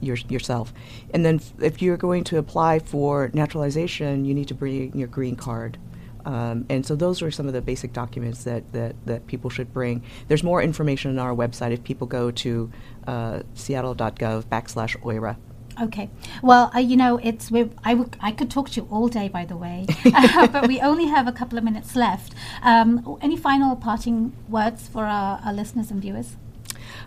your, 0.00 0.16
yourself. 0.28 0.72
And 1.12 1.24
then 1.24 1.36
f- 1.36 1.52
if 1.60 1.82
you're 1.82 1.96
going 1.96 2.24
to 2.24 2.38
apply 2.38 2.78
for 2.78 3.30
naturalization, 3.34 4.24
you 4.24 4.34
need 4.34 4.48
to 4.48 4.54
bring 4.54 4.96
your 4.96 5.08
green 5.08 5.36
card. 5.36 5.78
Um, 6.24 6.66
and 6.68 6.84
so 6.84 6.96
those 6.96 7.22
are 7.22 7.30
some 7.30 7.46
of 7.46 7.52
the 7.52 7.62
basic 7.62 7.92
documents 7.92 8.44
that, 8.44 8.72
that, 8.72 8.94
that 9.06 9.26
people 9.26 9.50
should 9.50 9.72
bring. 9.72 10.02
There's 10.28 10.42
more 10.42 10.62
information 10.62 11.10
on 11.10 11.18
our 11.18 11.34
website 11.34 11.72
if 11.72 11.82
people 11.82 12.06
go 12.06 12.30
to 12.30 12.70
uh, 13.06 13.40
seattle.gov 13.54 14.44
backslash 14.44 15.00
OIRA. 15.02 15.36
Okay. 15.80 16.10
Well, 16.42 16.70
uh, 16.74 16.78
you 16.78 16.96
know, 16.96 17.18
it's 17.22 17.50
we 17.50 17.70
I, 17.84 17.94
w- 17.94 18.10
I 18.20 18.32
could 18.32 18.50
talk 18.50 18.68
to 18.70 18.80
you 18.80 18.88
all 18.90 19.08
day, 19.08 19.28
by 19.28 19.46
the 19.46 19.56
way, 19.56 19.86
but 20.52 20.68
we 20.68 20.80
only 20.80 21.06
have 21.06 21.26
a 21.26 21.32
couple 21.32 21.56
of 21.56 21.64
minutes 21.64 21.96
left. 21.96 22.34
Um, 22.62 23.18
any 23.22 23.36
final 23.36 23.76
parting 23.76 24.32
words 24.48 24.88
for 24.88 25.04
our, 25.06 25.40
our 25.44 25.52
listeners 25.54 25.90
and 25.90 26.00
viewers? 26.02 26.36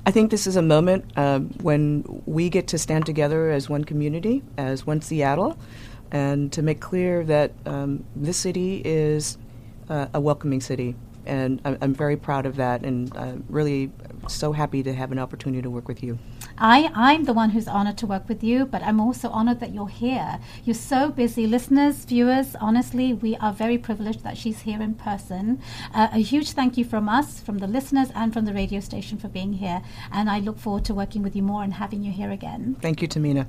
I 0.05 0.11
think 0.11 0.31
this 0.31 0.47
is 0.47 0.55
a 0.55 0.61
moment 0.61 1.05
um, 1.17 1.49
when 1.61 2.03
we 2.25 2.49
get 2.49 2.67
to 2.67 2.77
stand 2.77 3.05
together 3.05 3.51
as 3.51 3.69
one 3.69 3.83
community, 3.83 4.43
as 4.57 4.87
one 4.87 5.01
Seattle, 5.01 5.57
and 6.11 6.51
to 6.53 6.61
make 6.61 6.79
clear 6.79 7.23
that 7.25 7.51
um, 7.65 8.03
this 8.15 8.37
city 8.37 8.81
is 8.83 9.37
uh, 9.89 10.07
a 10.13 10.19
welcoming 10.19 10.61
city. 10.61 10.95
And 11.25 11.61
I'm, 11.63 11.77
I'm 11.81 11.93
very 11.93 12.17
proud 12.17 12.45
of 12.45 12.57
that, 12.57 12.83
and 12.83 13.15
uh, 13.15 13.33
really 13.47 13.91
so 14.27 14.51
happy 14.51 14.83
to 14.83 14.93
have 14.93 15.11
an 15.11 15.19
opportunity 15.19 15.61
to 15.61 15.69
work 15.69 15.87
with 15.87 16.03
you. 16.03 16.17
I, 16.57 16.91
I'm 16.93 17.23
the 17.25 17.33
one 17.33 17.51
who's 17.51 17.67
honored 17.67 17.97
to 17.99 18.07
work 18.07 18.29
with 18.29 18.43
you, 18.43 18.65
but 18.65 18.83
I'm 18.83 18.99
also 18.99 19.29
honored 19.29 19.59
that 19.59 19.73
you're 19.73 19.87
here. 19.87 20.39
You're 20.63 20.73
so 20.73 21.09
busy. 21.09 21.47
Listeners, 21.47 22.05
viewers, 22.05 22.55
honestly, 22.59 23.13
we 23.13 23.35
are 23.37 23.51
very 23.51 23.77
privileged 23.77 24.23
that 24.23 24.37
she's 24.37 24.61
here 24.61 24.81
in 24.81 24.95
person. 24.95 25.61
Uh, 25.93 26.09
a 26.11 26.19
huge 26.19 26.51
thank 26.51 26.77
you 26.77 26.85
from 26.85 27.09
us, 27.09 27.39
from 27.39 27.57
the 27.57 27.67
listeners, 27.67 28.09
and 28.15 28.33
from 28.33 28.45
the 28.45 28.53
radio 28.53 28.79
station 28.79 29.17
for 29.17 29.27
being 29.27 29.53
here. 29.53 29.81
And 30.11 30.29
I 30.29 30.39
look 30.39 30.59
forward 30.59 30.85
to 30.85 30.93
working 30.93 31.23
with 31.23 31.35
you 31.35 31.43
more 31.43 31.63
and 31.63 31.73
having 31.73 32.03
you 32.03 32.11
here 32.11 32.31
again. 32.31 32.77
Thank 32.81 33.01
you, 33.01 33.07
Tamina. 33.07 33.47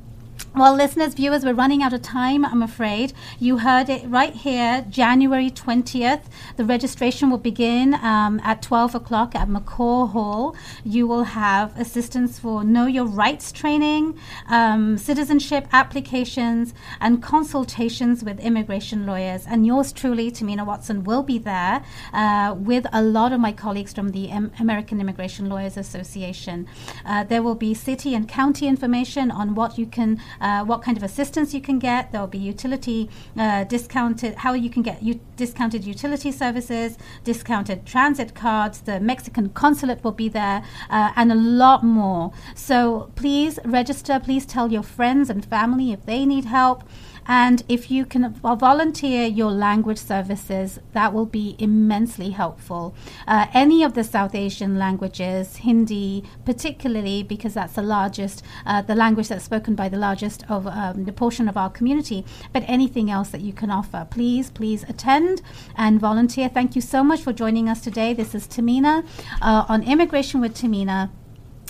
Well, 0.57 0.77
listeners, 0.77 1.15
viewers, 1.15 1.45
we're 1.45 1.53
running 1.53 1.83
out 1.83 1.93
of 1.93 2.03
time, 2.03 2.45
I'm 2.45 2.63
afraid. 2.63 3.13
You 3.41 3.59
heard 3.59 3.89
it 3.89 4.09
right 4.09 4.33
here, 4.33 4.87
January 4.89 5.51
20th. 5.51 6.23
The 6.57 6.65
registration 6.65 7.29
will 7.29 7.39
begin 7.39 7.95
um, 7.95 8.41
at 8.45 8.63
12 8.63 8.95
o'clock 8.95 9.35
at 9.35 9.49
McCaw 9.49 10.11
Hall. 10.13 10.55
You 10.85 11.09
will 11.09 11.25
have 11.25 11.77
assistance 11.77 12.39
for 12.39 12.63
Know 12.63 12.87
Your 12.87 13.05
Rights 13.05 13.51
training, 13.51 14.17
um, 14.49 14.97
citizenship 14.97 15.67
applications, 15.73 16.73
and 17.01 17.21
consultations 17.21 18.23
with 18.23 18.39
immigration 18.39 19.07
lawyers. 19.07 19.47
And 19.49 19.67
yours 19.67 19.93
truly, 19.93 20.31
Tamina 20.31 20.65
Watson, 20.65 21.03
will 21.03 21.25
be 21.25 21.39
there 21.39 21.83
uh, 22.13 22.55
with 22.57 22.87
a 22.93 23.03
lot 23.03 23.33
of 23.33 23.41
my 23.41 23.51
colleagues 23.51 23.93
from 23.93 24.11
the 24.11 24.31
M- 24.31 24.53
American 24.61 25.01
Immigration 25.01 25.49
Lawyers 25.49 25.77
Association. 25.77 26.69
Uh, 27.05 27.25
there 27.25 27.43
will 27.43 27.57
be 27.57 27.75
city 27.75 28.15
and 28.15 28.29
county 28.29 28.69
information 28.69 29.33
on 29.33 29.57
what 29.57 29.79
you 29.79 29.87
can 29.87 30.21
uh, 30.41 30.65
what 30.65 30.83
kind 30.83 30.97
of 30.97 31.03
assistance 31.03 31.55
you 31.55 31.61
can 31.61 31.79
get. 31.79 32.13
There 32.13 32.21
will 32.21 32.29
be 32.29 32.39
utility 32.39 33.11
uh, 33.37 33.65
discounted, 33.65 34.37
how 34.37 34.53
you 34.55 34.71
can 34.71 34.83
get 34.83 35.03
u- 35.03 35.21
discounted 35.37 35.85
utility 35.85 36.33
services, 36.33 36.99
discounted 37.25 37.87
transit 37.87 38.35
cards. 38.35 38.81
The 38.81 39.01
Mexican 39.01 39.51
consulate 39.51 40.03
will 40.05 40.13
be 40.13 40.29
there, 40.29 40.63
uh, 40.91 41.13
and 41.17 41.33
a 41.33 41.35
lot 41.35 41.85
more. 41.85 42.33
So 42.55 43.11
please 43.15 43.59
register. 43.65 44.21
Please 44.21 44.47
tell 44.47 44.71
your 44.71 44.83
friends 44.83 45.31
and 45.31 45.45
family 45.45 45.93
if 45.93 46.05
they 46.07 46.25
need 46.27 46.47
help. 46.47 46.85
And 47.27 47.63
if 47.69 47.91
you 47.91 48.05
can 48.05 48.33
volunteer 48.35 49.27
your 49.27 49.51
language 49.51 49.99
services, 49.99 50.81
that 50.93 51.13
will 51.13 51.27
be 51.27 51.57
immensely 51.59 52.31
helpful. 52.31 52.95
Uh, 53.27 53.47
any 53.55 53.83
of 53.83 53.95
the 53.95 54.05
South 54.05 54.35
Asian 54.35 54.79
languages, 54.79 55.57
Hindi 55.57 56.25
particularly, 56.45 57.23
because 57.23 57.55
that's 57.55 57.75
the 57.75 57.83
largest, 57.83 58.43
uh, 58.67 58.83
the 58.83 58.95
language 58.95 59.29
that's 59.29 59.45
spoken 59.45 59.75
by 59.75 59.89
the 59.89 59.97
largest 59.97 60.45
of 60.51 60.67
um, 60.67 61.05
the 61.05 61.13
portion 61.13 61.49
of 61.49 61.57
our 61.57 61.71
community, 61.71 62.25
but 62.53 62.63
anything 62.67 63.11
else 63.11 63.31
that 63.31 63.41
you 63.41 63.53
can 63.53 63.71
offer, 63.71 64.07
please, 64.11 64.51
please 64.51 64.85
attend 64.85 65.41
and 65.77 66.01
volunteer. 66.01 66.49
Thank 66.49 66.77
you 66.77 66.83
so 66.83 67.03
much 67.03 67.21
for 67.23 67.33
joining 67.33 67.69
us 67.69 67.81
today. 67.81 68.13
This 68.13 68.35
is 68.35 68.47
Tamina 68.47 69.05
uh, 69.41 69.65
on 69.69 69.83
Immigration 69.83 70.41
with 70.41 70.55
Tamina 70.55 71.11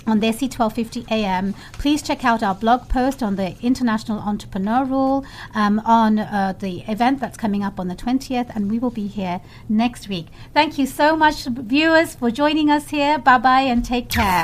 on 0.06 0.20
Desi 0.20 0.48
1250 0.48 1.06
AM. 1.10 1.54
Please 1.74 2.02
check 2.02 2.24
out 2.24 2.42
our 2.42 2.54
blog 2.54 2.88
post 2.88 3.22
on 3.22 3.36
the 3.36 3.54
International 3.62 4.18
Entrepreneur 4.18 4.84
Rule 4.84 5.24
um, 5.54 5.80
on 5.84 6.18
uh, 6.18 6.54
the 6.58 6.80
event 6.88 7.20
that's 7.20 7.36
coming 7.36 7.62
up 7.62 7.80
on 7.80 7.88
the 7.88 7.94
20th, 7.94 8.54
and 8.54 8.70
we 8.70 8.78
will 8.78 8.90
be 8.90 9.06
here 9.06 9.40
next 9.68 10.08
week. 10.08 10.26
Thank 10.52 10.78
you 10.78 10.86
so 10.86 11.16
much, 11.16 11.44
viewers, 11.46 12.14
for 12.14 12.30
joining 12.30 12.70
us 12.70 12.90
here. 12.90 13.18
Bye 13.18 13.38
bye 13.38 13.60
and 13.62 13.84
take 13.84 14.08
care. 14.08 14.42